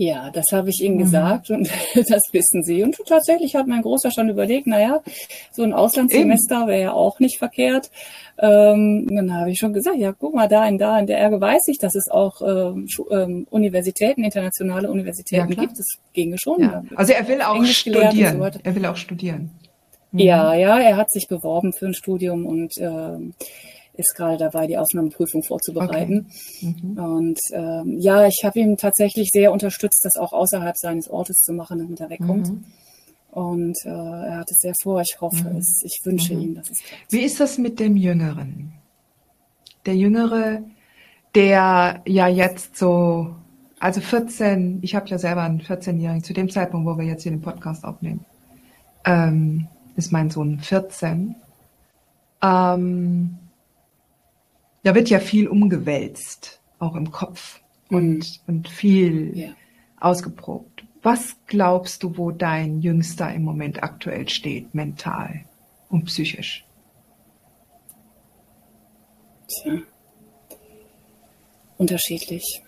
[0.00, 1.00] ja, das habe ich Ihnen mhm.
[1.00, 2.82] gesagt und das wissen Sie.
[2.82, 5.02] Und tatsächlich hat mein Großer schon überlegt, naja,
[5.52, 7.90] so ein Auslandssemester wäre ja auch nicht verkehrt.
[8.38, 11.38] Ähm, dann habe ich schon gesagt, ja, guck mal, da in da in der Erge
[11.38, 15.78] weiß ich, dass es auch ähm, ähm, Universitäten, internationale Universitäten ja, gibt.
[15.78, 16.62] Das ginge schon.
[16.62, 16.82] Ja.
[16.96, 18.38] Also er will auch Englisch studieren.
[18.38, 19.50] So er will auch studieren.
[20.12, 20.18] Mhm.
[20.18, 23.34] Ja, ja, er hat sich beworben für ein Studium und ähm,
[24.00, 26.26] ist gerade dabei, die Aufnahmeprüfung vorzubereiten.
[26.28, 26.74] Okay.
[26.82, 26.98] Mhm.
[26.98, 31.52] Und ähm, ja, ich habe ihn tatsächlich sehr unterstützt, das auch außerhalb seines Ortes zu
[31.52, 32.48] machen, damit er wegkommt.
[32.48, 32.64] Mhm.
[33.30, 35.00] Und äh, er hat es sehr vor.
[35.00, 35.58] Ich hoffe mhm.
[35.58, 35.82] es.
[35.84, 36.40] Ich wünsche mhm.
[36.40, 37.12] ihm, dass es klappt.
[37.12, 38.72] Wie ist das mit dem Jüngeren?
[39.86, 40.62] Der Jüngere,
[41.34, 43.34] der ja jetzt so,
[43.78, 47.32] also 14, ich habe ja selber einen 14-Jährigen, zu dem Zeitpunkt, wo wir jetzt hier
[47.32, 48.24] den Podcast aufnehmen,
[49.04, 51.34] ähm, ist mein Sohn 14.
[52.42, 53.38] Ähm,
[54.82, 57.60] Da wird ja viel umgewälzt, auch im Kopf
[57.90, 58.24] und, mhm.
[58.46, 59.48] und viel ja.
[59.98, 60.84] ausgeprobt.
[61.02, 65.44] Was glaubst du, wo dein Jüngster im Moment aktuell steht, mental
[65.88, 66.64] und psychisch?
[69.48, 69.78] Tja,
[71.78, 72.62] unterschiedlich.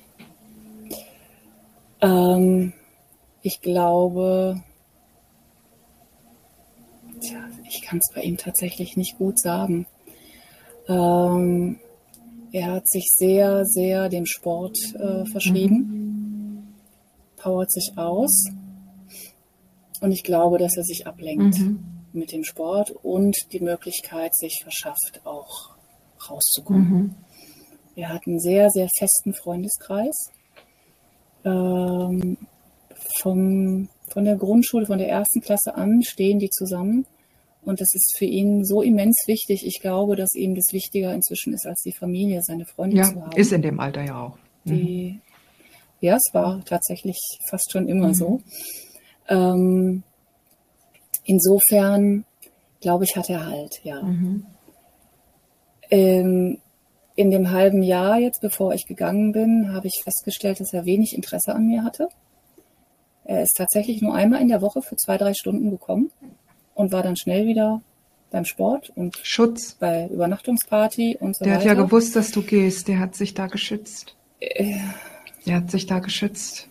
[2.01, 2.73] Ähm,
[3.43, 4.63] ich glaube,
[7.21, 9.87] tja, ich kann es bei ihm tatsächlich nicht gut sagen.
[10.89, 11.79] Ähm,
[12.53, 16.63] er hat sich sehr, sehr dem Sport äh, verschrieben, mhm.
[17.37, 18.51] powert sich aus
[20.01, 21.83] und ich glaube, dass er sich ablenkt mhm.
[22.13, 25.71] mit dem Sport und die Möglichkeit sich verschafft, auch
[26.29, 26.91] rauszukommen.
[26.91, 27.15] Mhm.
[27.95, 30.15] Er hat einen sehr, sehr festen Freundeskreis.
[31.45, 32.37] Ähm,
[33.19, 37.07] vom, von der Grundschule, von der ersten Klasse an stehen die zusammen.
[37.65, 39.65] Und das ist für ihn so immens wichtig.
[39.65, 43.23] Ich glaube, dass ihm das wichtiger inzwischen ist, als die Familie, seine Freunde ja, zu
[43.23, 43.37] haben.
[43.37, 44.37] Ist in dem Alter ja auch.
[44.65, 44.71] Mhm.
[44.75, 45.21] Die,
[46.01, 48.15] ja, es war tatsächlich fast schon immer mhm.
[48.15, 48.41] so.
[49.29, 50.03] Ähm,
[51.25, 52.25] insofern,
[52.81, 54.03] glaube ich, hat er halt, ja.
[54.03, 54.47] Mhm.
[55.91, 56.59] Ähm,
[57.15, 61.15] in dem halben Jahr jetzt, bevor ich gegangen bin, habe ich festgestellt, dass er wenig
[61.15, 62.09] Interesse an mir hatte.
[63.25, 66.11] Er ist tatsächlich nur einmal in der Woche für zwei, drei Stunden gekommen
[66.75, 67.83] und war dann schnell wieder
[68.31, 71.63] beim Sport und Schutz bei Übernachtungsparty und so der weiter.
[71.63, 72.89] Der hat ja gewusst, dass du gehst.
[72.89, 74.17] Der hat sich da geschützt.
[74.41, 74.79] Äh,
[75.47, 76.69] der hat sich da geschützt.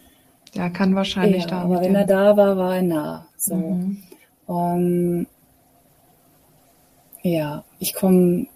[0.55, 1.61] Der kann wahrscheinlich ja, da.
[1.61, 3.27] Aber wenn er da war, war er nah.
[3.37, 3.55] So.
[3.55, 4.03] Mhm.
[4.47, 5.27] Um,
[7.21, 8.47] ja, ich komme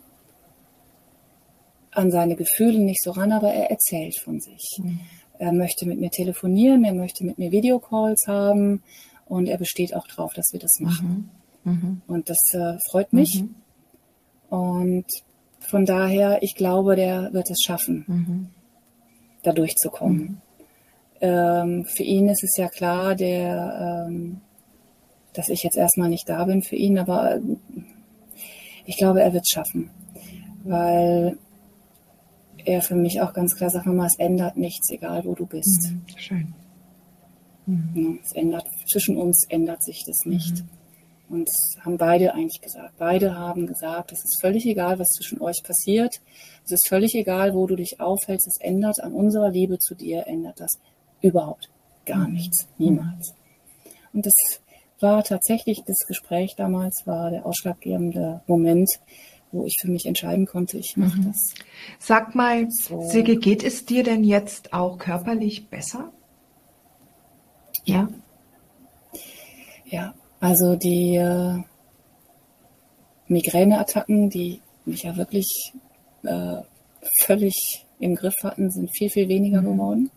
[1.91, 4.79] an seine Gefühle nicht so ran, aber er erzählt von sich.
[4.79, 4.99] Mhm.
[5.37, 8.83] Er möchte mit mir telefonieren, er möchte mit mir Videocalls haben
[9.25, 11.29] und er besteht auch darauf, dass wir das machen.
[11.63, 11.71] Mhm.
[11.71, 12.01] Mhm.
[12.07, 13.41] Und das äh, freut mich.
[13.41, 13.55] Mhm.
[14.49, 15.05] Und
[15.59, 18.47] von daher, ich glaube, der wird es schaffen, mhm.
[19.43, 20.21] da durchzukommen.
[20.21, 20.37] Mhm.
[21.21, 24.41] Ähm, für ihn ist es ja klar, der, ähm,
[25.33, 27.41] dass ich jetzt erstmal nicht da bin für ihn, aber äh,
[28.85, 29.89] ich glaube, er wird es schaffen.
[30.63, 31.37] Weil
[32.63, 35.91] er für mich auch ganz klar sagt, Mama, es ändert nichts, egal wo du bist.
[35.91, 36.53] Mhm, schön.
[37.65, 38.19] Mhm.
[38.23, 40.57] Es ändert, zwischen uns ändert sich das nicht.
[40.57, 40.69] Mhm.
[41.27, 41.49] Und
[41.81, 42.93] haben beide eigentlich gesagt.
[42.99, 46.21] Beide haben gesagt, es ist völlig egal, was zwischen euch passiert.
[46.65, 48.47] Es ist völlig egal, wo du dich aufhältst.
[48.47, 50.77] Es ändert an unserer Liebe zu dir, ändert das
[51.21, 51.69] überhaupt
[52.05, 52.33] gar mhm.
[52.33, 52.67] nichts.
[52.77, 53.33] Niemals.
[54.13, 54.33] Und das
[54.99, 58.89] war tatsächlich, das Gespräch damals war der ausschlaggebende Moment,
[59.51, 61.27] wo ich für mich entscheiden konnte, ich mache mhm.
[61.27, 61.53] das.
[61.99, 63.01] Sag mal, so.
[63.09, 66.11] Silke, geht es dir denn jetzt auch körperlich besser?
[67.85, 68.09] Ja.
[69.85, 71.61] Ja, also die äh,
[73.27, 75.73] Migräneattacken, die mich ja wirklich
[76.23, 76.57] äh,
[77.23, 79.65] völlig im Griff hatten, sind viel, viel weniger mhm.
[79.65, 80.11] geworden.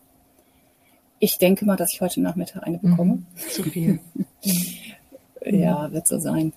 [1.19, 3.15] Ich denke mal, dass ich heute Nachmittag eine bekomme.
[3.15, 3.25] Mhm.
[3.49, 3.99] Zu viel.
[5.45, 6.53] ja, wird so sein.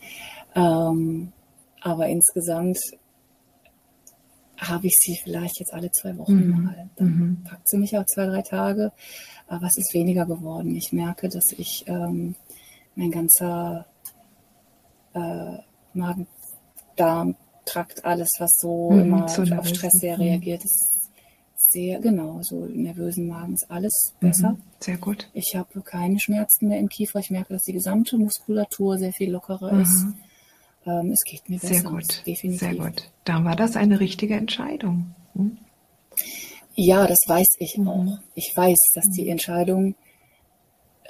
[0.55, 1.33] Ähm,
[1.81, 2.79] aber insgesamt
[4.69, 6.65] habe ich sie vielleicht jetzt alle zwei Wochen mhm.
[6.65, 6.91] mal.
[6.97, 7.45] Dann mhm.
[7.45, 8.93] packt sie mich auch zwei, drei Tage.
[9.47, 10.77] Aber es ist weniger geworden.
[10.77, 12.35] Ich merke, dass ich ähm,
[12.95, 13.87] mein ganzer
[15.15, 15.57] äh,
[15.95, 21.11] Magen-Darm-Trakt, alles, was so mhm, immer auf Stress sehr reagiert, ist
[21.55, 24.27] sehr, genau, so nervösen Magen ist alles mhm.
[24.27, 24.59] besser.
[24.81, 25.31] Sehr gut.
[25.33, 27.19] Ich habe keine Schmerzen mehr im Kiefer.
[27.19, 30.07] Ich merke, dass die gesamte Muskulatur sehr viel lockerer ist.
[30.87, 31.75] Ähm, es geht mir besser.
[31.75, 32.61] Sehr gut, definitiv.
[32.61, 33.11] Sehr gut.
[33.25, 35.15] Dann war das eine richtige Entscheidung.
[35.35, 35.59] Hm?
[36.75, 37.89] Ja, das weiß ich mhm.
[37.89, 38.19] auch.
[38.35, 39.29] Ich weiß, dass die.
[39.29, 39.95] Entscheidung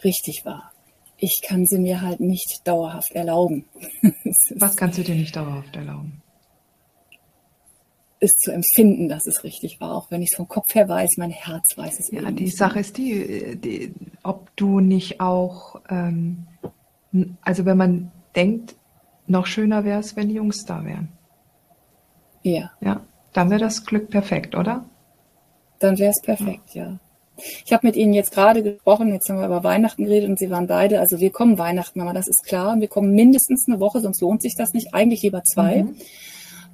[0.05, 0.73] richtig war.
[1.17, 3.65] Ich kann sie mir halt nicht dauerhaft erlauben.
[4.57, 6.21] Was kannst du dir nicht dauerhaft erlauben?
[8.19, 11.11] Es zu empfinden, dass es richtig war, auch wenn ich es vom Kopf her weiß,
[11.17, 13.93] mein Herz weiß es Ja, die Sache ist die, die,
[14.23, 16.47] ob du nicht auch, ähm,
[17.43, 18.77] also wenn man denkt,
[19.27, 21.09] noch schöner wäre es, wenn die Jungs da wären.
[22.43, 22.73] Ja.
[22.81, 23.01] Ja,
[23.33, 24.85] dann wäre das Glück perfekt, oder?
[25.79, 26.99] Dann wäre es perfekt, ja.
[27.65, 30.51] Ich habe mit Ihnen jetzt gerade gesprochen, jetzt haben wir über Weihnachten geredet und Sie
[30.51, 32.79] waren beide, also wir kommen Weihnachten, aber das ist klar.
[32.79, 34.95] Wir kommen mindestens eine Woche, sonst lohnt sich das nicht.
[34.95, 35.85] Eigentlich lieber zwei.
[35.85, 35.97] Mhm.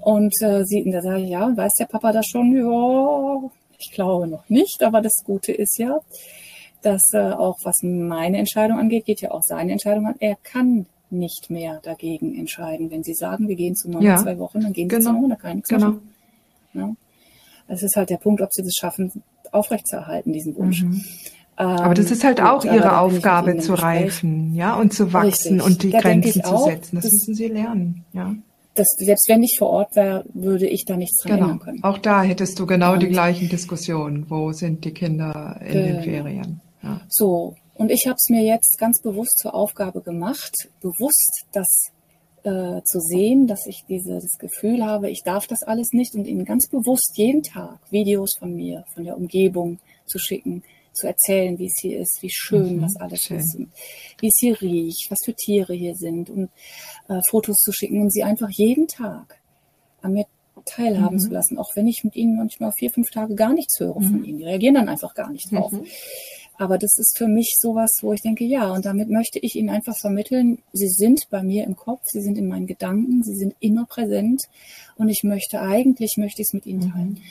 [0.00, 2.54] Und äh, Sie, da sage ich, ja, weiß der Papa das schon?
[2.56, 6.00] Ja, ich glaube noch nicht, aber das Gute ist ja,
[6.82, 10.16] dass äh, auch was meine Entscheidung angeht, geht ja auch seine Entscheidung an.
[10.18, 12.90] Er kann nicht mehr dagegen entscheiden.
[12.90, 14.16] Wenn sie sagen, wir gehen zu neun ja.
[14.16, 15.12] zwei Wochen, dann gehen sie genau.
[15.12, 15.94] zu neun, da kann nichts genau.
[16.74, 16.94] Ja.
[17.66, 20.82] Es ist halt der Punkt, ob sie das schaffen, aufrechtzuerhalten, diesen Wunsch.
[20.82, 21.02] Mhm.
[21.56, 25.62] Aber das ist halt auch ihre Aufgabe zu reifen, ja, und zu wachsen Richtig.
[25.62, 26.96] und die da Grenzen zu setzen.
[26.96, 28.32] Das, das, müssen sie lernen, ja.
[28.76, 31.50] das, selbst wenn ich vor Ort wäre, würde ich da nichts dran genau.
[31.50, 31.82] ändern können.
[31.82, 34.26] Auch da hättest du genau und die gleichen Diskussionen.
[34.30, 35.86] Wo sind die Kinder in genau.
[35.86, 36.60] den Ferien?
[36.80, 37.00] Ja.
[37.08, 41.92] So, und ich habe es mir jetzt ganz bewusst zur Aufgabe gemacht, bewusst das
[42.42, 46.44] äh, zu sehen, dass ich dieses Gefühl habe, ich darf das alles nicht und ihnen
[46.44, 51.66] ganz bewusst jeden Tag Videos von mir, von der Umgebung zu schicken, zu erzählen, wie
[51.66, 53.38] es hier ist, wie schön mhm, das alles schön.
[53.38, 53.70] ist, und
[54.20, 56.50] wie es hier riecht, was für Tiere hier sind und
[57.08, 59.40] äh, Fotos zu schicken und sie einfach jeden Tag
[60.02, 60.26] an mir
[60.64, 61.20] teilhaben mhm.
[61.20, 64.10] zu lassen, auch wenn ich mit ihnen manchmal vier, fünf Tage gar nichts höre mhm.
[64.10, 64.38] von ihnen.
[64.38, 65.72] Die reagieren dann einfach gar nicht drauf.
[66.58, 69.70] Aber das ist für mich sowas, wo ich denke, ja, und damit möchte ich Ihnen
[69.70, 73.54] einfach vermitteln, Sie sind bei mir im Kopf, Sie sind in meinen Gedanken, Sie sind
[73.60, 74.42] immer präsent
[74.96, 77.10] und ich möchte eigentlich, möchte ich es mit Ihnen teilen.
[77.10, 77.22] Mhm.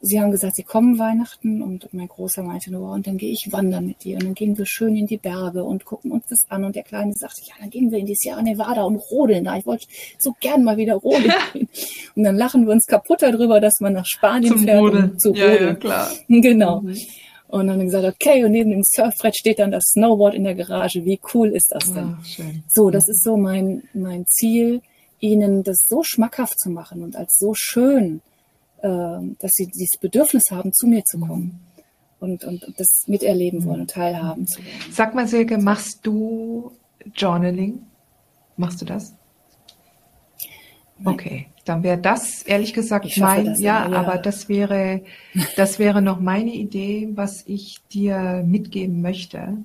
[0.00, 3.48] Sie haben gesagt, Sie kommen Weihnachten und mein Großer meinte nur, und dann gehe ich
[3.50, 6.48] wandern mit dir und dann gehen wir schön in die Berge und gucken uns das
[6.50, 9.42] an und der Kleine sagte, ja, dann gehen wir in die Sierra Nevada und rodeln
[9.42, 9.56] da.
[9.56, 9.86] Ich wollte
[10.18, 11.32] so gern mal wieder rodeln.
[12.14, 15.10] und dann lachen wir uns kaputt darüber, dass man nach Spanien Zum fährt, Rodeln.
[15.12, 15.54] um zu rodeln.
[15.54, 16.10] Ja, ja, klar.
[16.28, 16.80] Genau.
[16.82, 16.96] Mhm.
[17.48, 21.04] Und dann gesagt, okay, und neben dem Surfbrett steht dann das Snowboard in der Garage.
[21.04, 22.16] Wie cool ist das denn?
[22.20, 24.82] Oh, so, das ist so mein, mein Ziel,
[25.18, 28.20] ihnen das so schmackhaft zu machen und als so schön,
[28.82, 28.88] äh,
[29.38, 31.60] dass sie dieses Bedürfnis haben, zu mir zu kommen.
[32.20, 34.92] Und, und, und das miterleben wollen und teilhaben zu wollen.
[34.92, 36.72] Sag mal, Silke, machst du
[37.14, 37.80] Journaling?
[38.56, 39.14] Machst du das?
[41.04, 43.96] Okay, dann wäre das ehrlich gesagt Ich mein, das ja, ja.
[43.96, 45.02] aber das wäre,
[45.56, 49.58] das wäre noch meine Idee, was ich dir mitgeben möchte.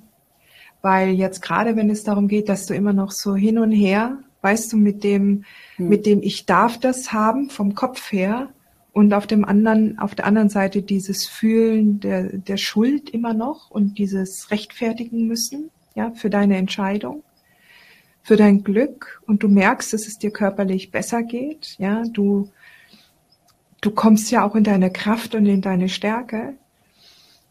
[0.82, 4.18] Weil jetzt gerade, wenn es darum geht, dass du immer noch so hin und her,
[4.42, 5.44] weißt du, mit dem,
[5.76, 5.88] Hm.
[5.88, 8.50] mit dem ich darf das haben vom Kopf her
[8.92, 13.70] und auf dem anderen, auf der anderen Seite dieses Fühlen der, der Schuld immer noch
[13.70, 17.22] und dieses rechtfertigen müssen, ja, für deine Entscheidung
[18.24, 22.48] für dein Glück und du merkst, dass es dir körperlich besser geht, ja, du,
[23.82, 26.54] du kommst ja auch in deine Kraft und in deine Stärke.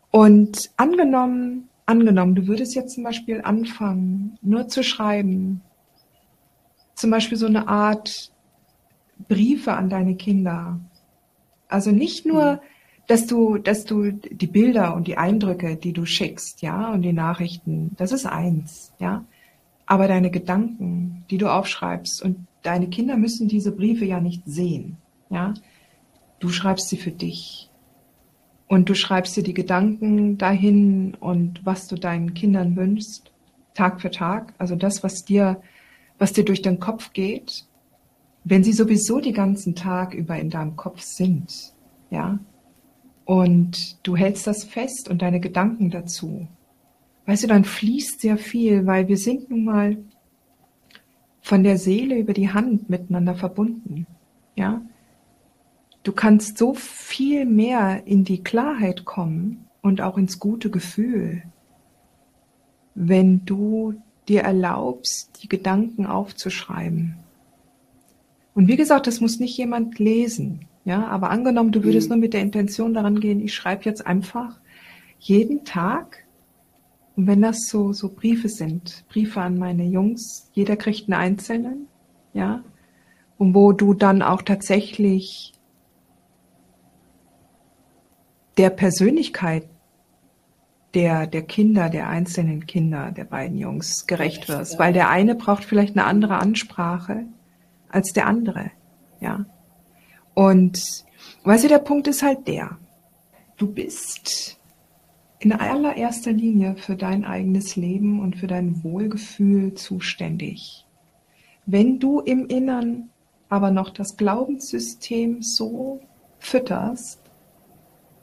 [0.09, 5.61] Und angenommen, angenommen, du würdest jetzt zum Beispiel anfangen, nur zu schreiben,
[6.95, 8.31] zum Beispiel so eine Art
[9.27, 10.79] Briefe an deine Kinder.
[11.67, 12.61] Also nicht nur,
[13.05, 17.13] dass du, dass du die Bilder und die Eindrücke, die du schickst, ja, und die
[17.13, 19.23] Nachrichten, das ist eins, ja.
[19.85, 24.97] Aber deine Gedanken, die du aufschreibst, und deine Kinder müssen diese Briefe ja nicht sehen,
[25.29, 25.53] ja.
[26.39, 27.69] Du schreibst sie für dich.
[28.67, 33.31] Und du schreibst dir die Gedanken dahin und was du deinen Kindern wünschst,
[33.73, 34.53] Tag für Tag.
[34.57, 35.61] Also das, was dir,
[36.17, 37.65] was dir durch den Kopf geht,
[38.43, 41.73] wenn sie sowieso die ganzen Tag über in deinem Kopf sind,
[42.09, 42.39] ja.
[43.25, 46.47] Und du hältst das fest und deine Gedanken dazu.
[47.25, 49.97] Weißt du, dann fließt sehr viel, weil wir sind nun mal
[51.41, 54.07] von der Seele über die Hand miteinander verbunden.
[54.55, 54.81] Ja?
[56.03, 61.43] Du kannst so viel mehr in die Klarheit kommen und auch ins gute Gefühl,
[62.95, 63.95] wenn du
[64.27, 67.15] dir erlaubst, die Gedanken aufzuschreiben.
[68.53, 70.67] Und wie gesagt, das muss nicht jemand lesen.
[70.85, 72.15] Ja, aber angenommen, du würdest Mhm.
[72.15, 74.59] nur mit der Intention daran gehen, ich schreibe jetzt einfach
[75.19, 76.22] jeden Tag
[77.15, 81.87] und wenn das so, so Briefe sind, Briefe an meine Jungs, jeder kriegt einen einzelnen,
[82.33, 82.63] ja,
[83.37, 85.53] und wo du dann auch tatsächlich
[88.57, 89.67] der Persönlichkeit
[90.93, 95.63] der, der Kinder, der einzelnen Kinder, der beiden Jungs gerecht wirst, weil der eine braucht
[95.65, 97.25] vielleicht eine andere Ansprache
[97.89, 98.71] als der andere,
[99.19, 99.45] ja.
[100.35, 101.05] Und,
[101.43, 102.77] weißt du, der Punkt ist halt der,
[103.57, 104.59] du bist
[105.43, 110.85] in allererster Linie für dein eigenes Leben und für dein Wohlgefühl zuständig.
[111.65, 113.09] Wenn du im Innern
[113.49, 115.99] aber noch das Glaubenssystem so
[116.39, 117.19] fütterst,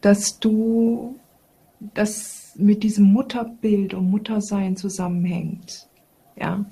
[0.01, 1.17] dass du
[1.95, 5.89] das mit diesem Mutterbild und Muttersein zusammenhängt,
[6.37, 6.65] ja,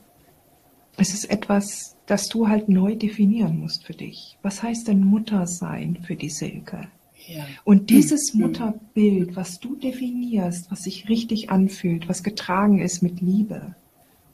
[0.97, 4.37] es ist etwas, das du halt neu definieren musst für dich.
[4.43, 6.89] Was heißt denn Muttersein für die Silke?
[7.29, 7.45] Ja.
[7.65, 8.41] Und dieses Mhm.
[8.41, 13.75] Mutterbild, was du definierst, was sich richtig anfühlt, was getragen ist mit Liebe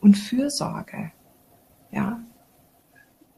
[0.00, 1.10] und Fürsorge,
[1.90, 2.20] ja,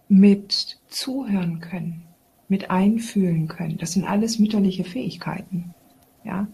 [0.09, 2.05] mit zuhören können,
[2.49, 5.75] mit einfühlen können, das sind alles mütterliche Fähigkeiten,
[6.25, 6.47] ja,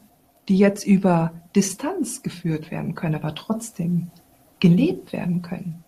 [0.49, 4.11] die jetzt über Distanz geführt werden können, aber trotzdem
[4.61, 5.85] gelebt werden können.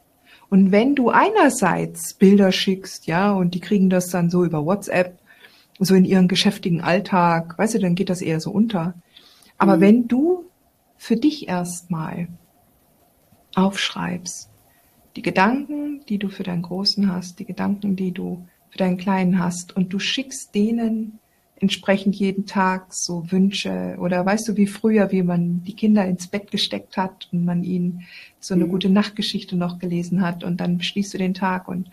[0.51, 5.19] Und wenn du einerseits Bilder schickst, ja, und die kriegen das dann so über WhatsApp,
[5.79, 8.95] so in ihren geschäftigen Alltag, weißt du, dann geht das eher so unter.
[9.59, 9.81] Aber Mhm.
[9.81, 10.45] wenn du
[10.97, 12.29] für dich erstmal
[13.55, 14.51] aufschreibst,
[15.17, 19.39] die Gedanken, die du für deinen Großen hast, die Gedanken, die du für deinen Kleinen
[19.39, 21.21] hast und du schickst denen
[21.61, 26.27] entsprechend jeden Tag so Wünsche oder weißt du, wie früher, wie man die Kinder ins
[26.27, 28.03] Bett gesteckt hat und man ihnen
[28.41, 28.71] so eine mhm.
[28.71, 31.91] gute Nachtgeschichte noch gelesen hat und dann schließt du den Tag und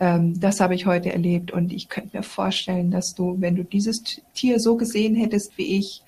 [0.00, 3.64] ähm, das habe ich heute erlebt und ich könnte mir vorstellen, dass du, wenn du
[3.64, 4.02] dieses
[4.34, 6.02] Tier so gesehen hättest wie ich,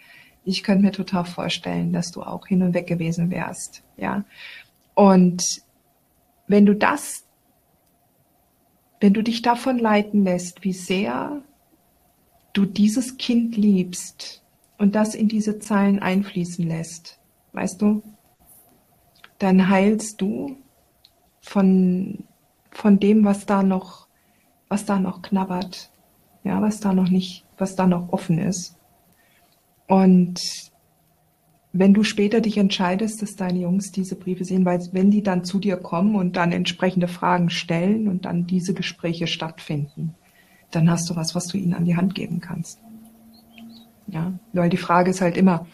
[0.45, 4.25] ich könnte mir total vorstellen, dass du auch hin und weg gewesen wärst, ja.
[4.95, 5.63] Und
[6.47, 7.25] wenn du das,
[9.01, 11.43] wenn du dich davon leiten lässt, wie sehr
[12.53, 14.43] du dieses Kind liebst
[14.79, 17.19] und das in diese Zeilen einfließen lässt,
[17.53, 18.03] weißt du,
[19.39, 20.57] dann heilst du
[21.41, 22.25] von,
[22.71, 24.07] von dem, was da noch,
[24.69, 25.91] was da noch knabbert,
[26.45, 28.77] ja, was da noch nicht, was da noch offen ist.
[29.87, 30.41] Und
[31.73, 35.45] wenn du später dich entscheidest, dass deine Jungs diese Briefe sehen, weil wenn die dann
[35.45, 40.15] zu dir kommen und dann entsprechende Fragen stellen und dann diese Gespräche stattfinden,
[40.71, 42.81] dann hast du was, was du ihnen an die Hand geben kannst.
[44.09, 45.67] Ja, weil die Frage ist halt immer,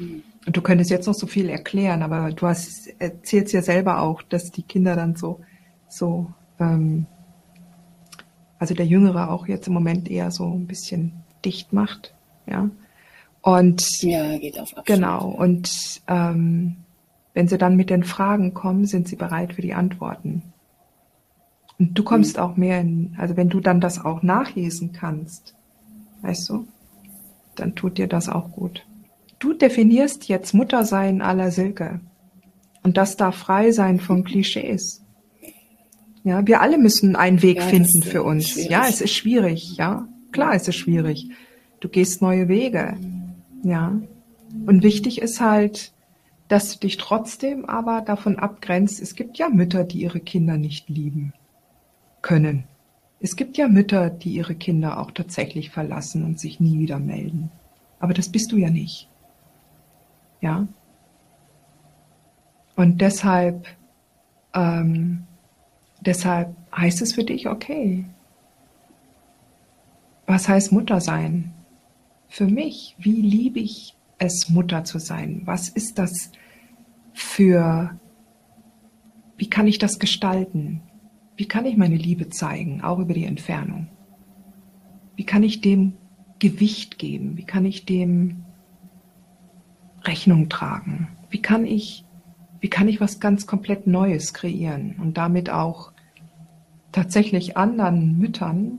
[0.47, 4.23] und du könntest jetzt noch so viel erklären, aber du hast erzählst ja selber auch,
[4.23, 5.41] dass die Kinder dann so,
[5.89, 7.07] so, ähm,
[8.59, 11.13] also der Jüngere auch jetzt im Moment eher so ein bisschen
[11.45, 12.15] dicht macht,
[12.47, 12.71] ja.
[13.43, 14.87] Und ja, geht auf Abstand.
[14.87, 15.29] genau.
[15.29, 16.77] Und ähm,
[17.33, 20.43] wenn sie dann mit den Fragen kommen, sind sie bereit für die Antworten.
[21.79, 22.43] Und du kommst mhm.
[22.43, 25.55] auch mehr in, also wenn du dann das auch nachlesen kannst,
[26.23, 26.67] weißt du,
[27.55, 28.85] dann tut dir das auch gut.
[29.39, 32.01] Du definierst jetzt Muttersein aller Silke.
[32.83, 35.06] Und das darf frei sein von Klischees.
[36.27, 38.49] Ja, wir alle müssen einen Weg ja, finden für uns.
[38.49, 38.69] Schwierig.
[38.69, 39.77] Ja, es ist schwierig.
[39.77, 41.31] Ja, klar, es ist schwierig.
[41.79, 42.97] Du gehst neue Wege.
[43.63, 43.93] Ja.
[44.67, 45.93] Und wichtig ist halt,
[46.49, 49.01] dass du dich trotzdem aber davon abgrenzt.
[49.01, 51.33] Es gibt ja Mütter, die ihre Kinder nicht lieben
[52.23, 52.65] können.
[53.21, 57.53] Es gibt ja Mütter, die ihre Kinder auch tatsächlich verlassen und sich nie wieder melden.
[58.01, 59.09] Aber das bist du ja nicht.
[60.41, 60.67] Ja.
[62.75, 63.69] Und deshalb,
[64.55, 65.23] ähm,
[66.07, 68.05] deshalb heißt es für dich, okay.
[70.27, 71.53] Was heißt Mutter sein?
[72.29, 75.43] für mich, wie liebe ich es, Mutter zu sein?
[75.45, 76.31] Was ist das
[77.13, 77.99] für,
[79.37, 80.83] wie kann ich das gestalten?
[81.37, 83.89] Wie kann ich meine Liebe zeigen, auch über die Entfernung?
[85.17, 85.95] Wie kann ich dem
[86.39, 87.37] Gewicht geben?
[87.37, 88.45] Wie kann ich dem
[90.03, 91.09] Rechnung tragen?
[91.31, 92.05] Wie kann ich,
[92.61, 95.93] wie kann ich was ganz komplett Neues kreieren und damit auch
[96.97, 98.79] tatsächlich anderen Müttern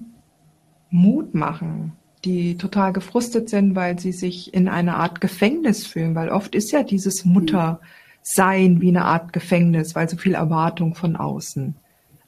[0.90, 1.94] Mut machen,
[2.26, 6.72] die total gefrustet sind, weil sie sich in einer Art Gefängnis fühlen, weil oft ist
[6.72, 11.76] ja dieses Muttersein wie eine Art Gefängnis, weil so viel Erwartung von außen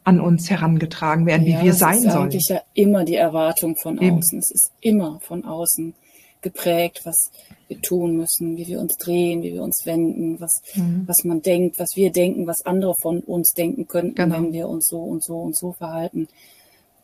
[0.04, 2.28] an uns herangetragen werden, wie ja, wir sein sollen.
[2.28, 4.20] Es ist eigentlich ja immer die Erwartung von Eben.
[4.20, 4.38] außen.
[4.38, 5.96] Es ist immer von außen
[6.42, 7.32] geprägt, was
[7.68, 11.04] wir tun müssen, wie wir uns drehen, wie wir uns wenden, was, mhm.
[11.06, 14.36] was man denkt, was wir denken, was andere von uns denken könnten, genau.
[14.36, 16.28] wenn wir uns so und so und so verhalten.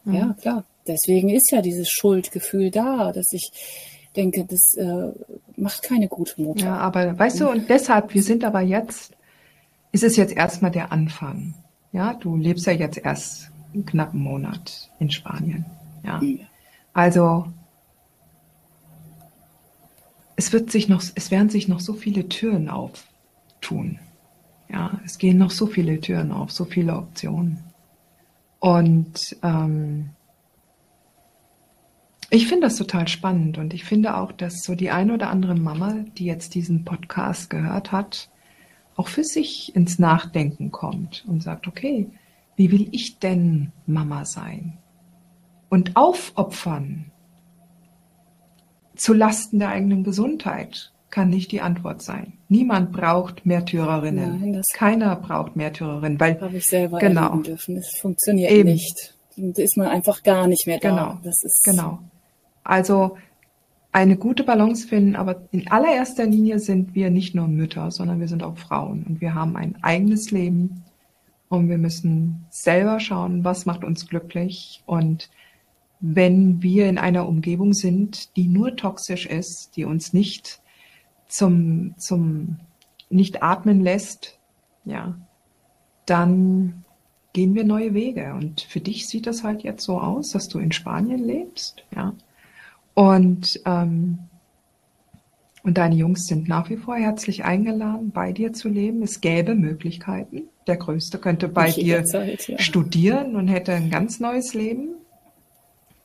[0.03, 0.13] Mhm.
[0.13, 3.51] Ja, klar deswegen ist ja dieses Schuldgefühl da, dass ich
[4.15, 5.11] denke, das äh,
[5.57, 6.65] macht keine gute Mutter.
[6.65, 9.13] Ja, aber weißt du, und deshalb, wir sind aber jetzt,
[9.91, 11.53] ist es jetzt erstmal der Anfang.
[11.91, 15.65] Ja, du lebst ja jetzt erst einen knappen Monat in Spanien.
[16.03, 16.21] Ja.
[16.21, 16.45] ja.
[16.93, 17.47] Also,
[20.36, 23.99] es wird sich noch, es werden sich noch so viele Türen auftun.
[24.69, 27.63] Ja, es gehen noch so viele Türen auf, so viele Optionen.
[28.59, 30.09] Und ähm,
[32.31, 35.55] ich finde das total spannend und ich finde auch, dass so die eine oder andere
[35.55, 38.29] Mama, die jetzt diesen Podcast gehört hat,
[38.95, 42.09] auch für sich ins Nachdenken kommt und sagt, okay,
[42.55, 44.77] wie will ich denn Mama sein?
[45.69, 47.11] Und aufopfern
[48.96, 52.34] zu Lasten der eigenen Gesundheit kann nicht die Antwort sein.
[52.50, 54.52] Niemand braucht Märtyrerinnen.
[54.52, 57.78] Nein, Keiner braucht Märtyrerinnen, weil habe ich selber genau dürfen.
[57.78, 58.70] Es funktioniert eben.
[58.70, 59.16] nicht.
[59.38, 60.89] Da ist man einfach gar nicht mehr da.
[60.89, 61.20] Genau.
[61.24, 62.00] Das ist genau.
[62.64, 63.18] Also
[63.91, 68.28] eine gute Balance finden, aber in allererster Linie sind wir nicht nur Mütter, sondern wir
[68.28, 70.84] sind auch Frauen und wir haben ein eigenes Leben
[71.48, 75.30] und wir müssen selber schauen, was macht uns glücklich und
[76.14, 80.62] wenn wir in einer Umgebung sind, die nur toxisch ist, die uns nicht
[81.28, 82.58] zum, zum,
[83.10, 84.38] nicht atmen lässt,
[84.86, 85.18] ja,
[86.06, 86.84] dann
[87.34, 88.34] gehen wir neue Wege.
[88.36, 92.14] Und für dich sieht das halt jetzt so aus, dass du in Spanien lebst, ja.
[92.93, 94.20] Und, ähm,
[95.64, 99.01] Und deine Jungs sind nach wie vor herzlich eingeladen, bei dir zu leben.
[99.01, 100.43] Es gäbe Möglichkeiten.
[100.68, 102.60] Der Größte könnte bei dir Zeit, ja.
[102.60, 104.89] studieren und hätte ein ganz neues Leben.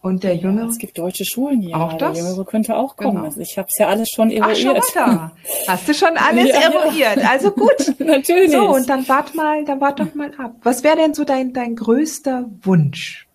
[0.02, 0.64] Und der Jüngere.
[0.64, 1.76] Ja, es gibt deutsche Schulen hier.
[1.76, 2.16] Auch das?
[2.16, 3.16] Der Jüngere könnte auch kommen.
[3.16, 3.24] Genau.
[3.26, 4.78] Also ich habe es ja alles schon eruiert.
[4.80, 5.32] Ach, schon da.
[5.68, 7.16] Hast du schon alles ja, eruiert?
[7.18, 7.30] Ja.
[7.30, 7.94] Also gut.
[7.98, 8.50] Natürlich.
[8.52, 10.54] So, und dann wart mal, dann wart doch mal ab.
[10.62, 13.26] Was wäre denn so dein, dein größter Wunsch?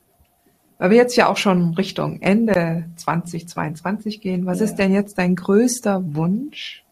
[0.80, 4.46] Weil wir jetzt ja auch schon Richtung Ende 2022 gehen.
[4.48, 6.84] Was ist denn jetzt dein größter Wunsch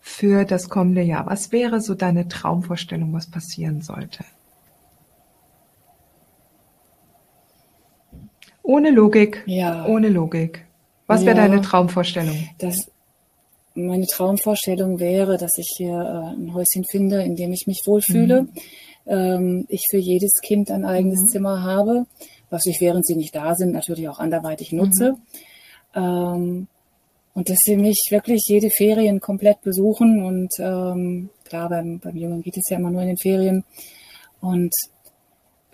[0.00, 1.26] für das kommende Jahr?
[1.26, 4.24] Was wäre so deine Traumvorstellung, was passieren sollte?
[8.62, 9.42] Ohne Logik.
[9.46, 9.86] Ja.
[9.86, 10.66] Ohne Logik.
[11.06, 12.36] Was wäre ja, deine Traumvorstellung?
[12.58, 12.90] Das,
[13.74, 18.42] meine Traumvorstellung wäre, dass ich hier äh, ein Häuschen finde, in dem ich mich wohlfühle.
[18.42, 18.48] Mhm.
[19.06, 21.28] Ähm, ich für jedes Kind ein eigenes mhm.
[21.28, 22.06] Zimmer habe,
[22.50, 25.12] was ich, während sie nicht da sind, natürlich auch anderweitig nutze.
[25.12, 26.02] Mhm.
[26.02, 26.66] Ähm,
[27.32, 30.22] und dass sie mich wirklich jede Ferien komplett besuchen.
[30.24, 33.64] Und ähm, klar, beim, beim Jungen geht es ja immer nur in den Ferien.
[34.40, 34.72] Und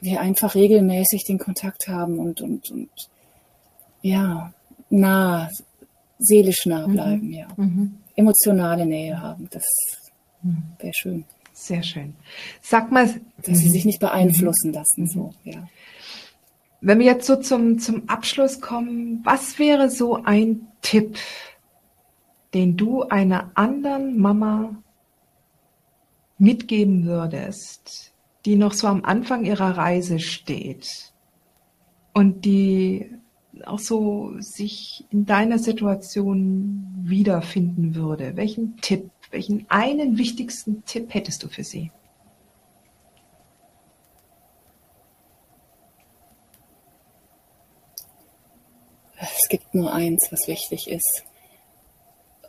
[0.06, 2.90] wir einfach regelmäßig den Kontakt haben und, und, und
[4.00, 4.52] ja,
[4.88, 5.50] nah,
[6.18, 6.92] seelisch nah mhm.
[6.92, 7.32] bleiben, mhm.
[7.32, 7.48] ja.
[7.56, 7.98] Mhm.
[8.14, 9.64] Emotionale Nähe haben, das
[10.42, 10.62] mhm.
[10.78, 11.24] wäre schön.
[11.52, 12.14] Sehr schön.
[12.62, 13.08] Sag mal,
[13.42, 15.68] dass sie sich nicht beeinflussen lassen, so, ja.
[16.82, 21.16] Wenn wir jetzt so zum, zum Abschluss kommen, was wäre so ein Tipp,
[22.54, 24.76] den du einer anderen Mama
[26.38, 28.12] mitgeben würdest,
[28.46, 31.12] die noch so am Anfang ihrer Reise steht
[32.14, 33.10] und die
[33.64, 38.36] auch so sich in deiner Situation wiederfinden würde?
[38.36, 41.90] Welchen Tipp, welchen einen wichtigsten Tipp hättest du für sie?
[49.18, 51.24] Es gibt nur eins, was wichtig ist.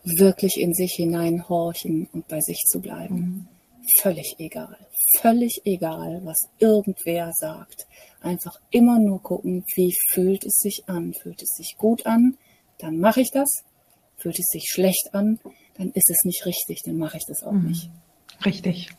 [0.03, 3.15] Wirklich in sich hineinhorchen und bei sich zu bleiben.
[3.15, 3.56] Mhm.
[4.01, 4.77] Völlig egal
[5.19, 7.87] völlig egal, was irgendwer sagt.
[8.21, 11.13] Einfach immer nur gucken, wie fühlt es sich an.
[11.21, 12.37] Fühlt es sich gut an,
[12.79, 13.49] dann mache ich das.
[14.17, 15.39] Fühlt es sich schlecht an,
[15.77, 17.67] dann ist es nicht richtig, dann mache ich das auch mhm.
[17.67, 17.89] nicht.
[18.45, 18.89] Richtig.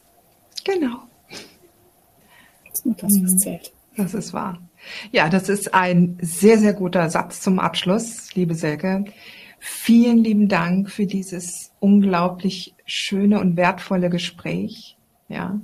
[0.64, 0.98] Genau.
[1.28, 3.38] Das ist nur das, was mhm.
[3.38, 3.72] zählt.
[3.96, 4.62] Das ist wahr.
[5.10, 9.04] Ja, das ist ein sehr, sehr guter Satz zum Abschluss, liebe Silke.
[9.58, 14.96] Vielen lieben Dank für dieses unglaublich schöne und wertvolle Gespräch.
[15.28, 15.60] Ja,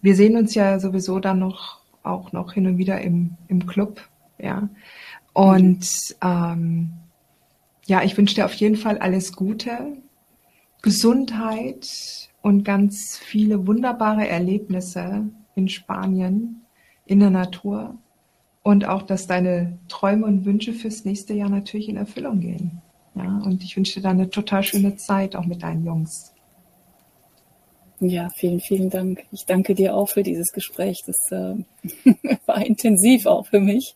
[0.00, 4.06] wir sehen uns ja sowieso dann noch auch noch hin und wieder im, im Club,
[4.38, 4.68] ja.
[5.32, 5.88] Und
[6.22, 6.92] ähm,
[7.86, 9.96] ja, ich wünsche dir auf jeden Fall alles Gute,
[10.82, 16.64] Gesundheit und ganz viele wunderbare Erlebnisse in Spanien,
[17.06, 17.98] in der Natur
[18.64, 22.80] und auch, dass deine Träume und Wünsche fürs nächste Jahr natürlich in Erfüllung gehen.
[23.14, 26.32] Ja, und ich wünsche dir dann eine total schöne Zeit auch mit deinen Jungs.
[28.00, 29.22] Ja, vielen, vielen Dank.
[29.30, 31.04] Ich danke dir auch für dieses Gespräch.
[31.06, 31.54] Das äh,
[32.46, 33.94] war intensiv auch für mich.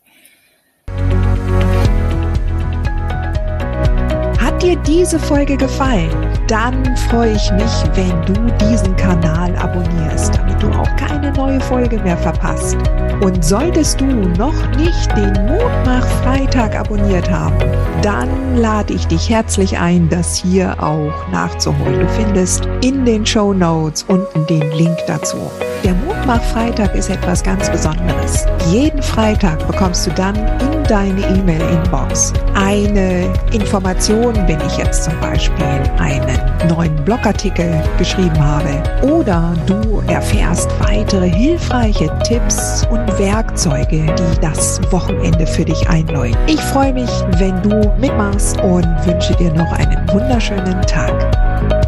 [4.39, 6.28] Hat dir diese Folge gefallen?
[6.49, 8.33] Dann freue ich mich, wenn du
[8.65, 12.75] diesen Kanal abonnierst, damit du auch keine neue Folge mehr verpasst.
[13.21, 17.55] Und solltest du noch nicht den Mutmach Freitag abonniert haben,
[18.01, 21.99] dann lade ich dich herzlich ein, das hier auch nachzuholen.
[21.99, 25.37] Du findest in den Show Notes unten den Link dazu.
[25.83, 25.93] Der
[26.29, 28.45] Mutmach-Freitag ist etwas ganz Besonderes.
[28.69, 35.65] Jeden Freitag bekommst du dann in deine E-Mail-Inbox eine Information, wenn ich jetzt zum Beispiel
[35.97, 38.69] einen neuen Blogartikel geschrieben habe.
[39.11, 46.37] Oder du erfährst weitere hilfreiche Tipps und Werkzeuge, die das Wochenende für dich einläuten.
[46.45, 47.09] Ich freue mich,
[47.39, 51.78] wenn du mitmachst und wünsche dir noch einen wunderschönen Tag.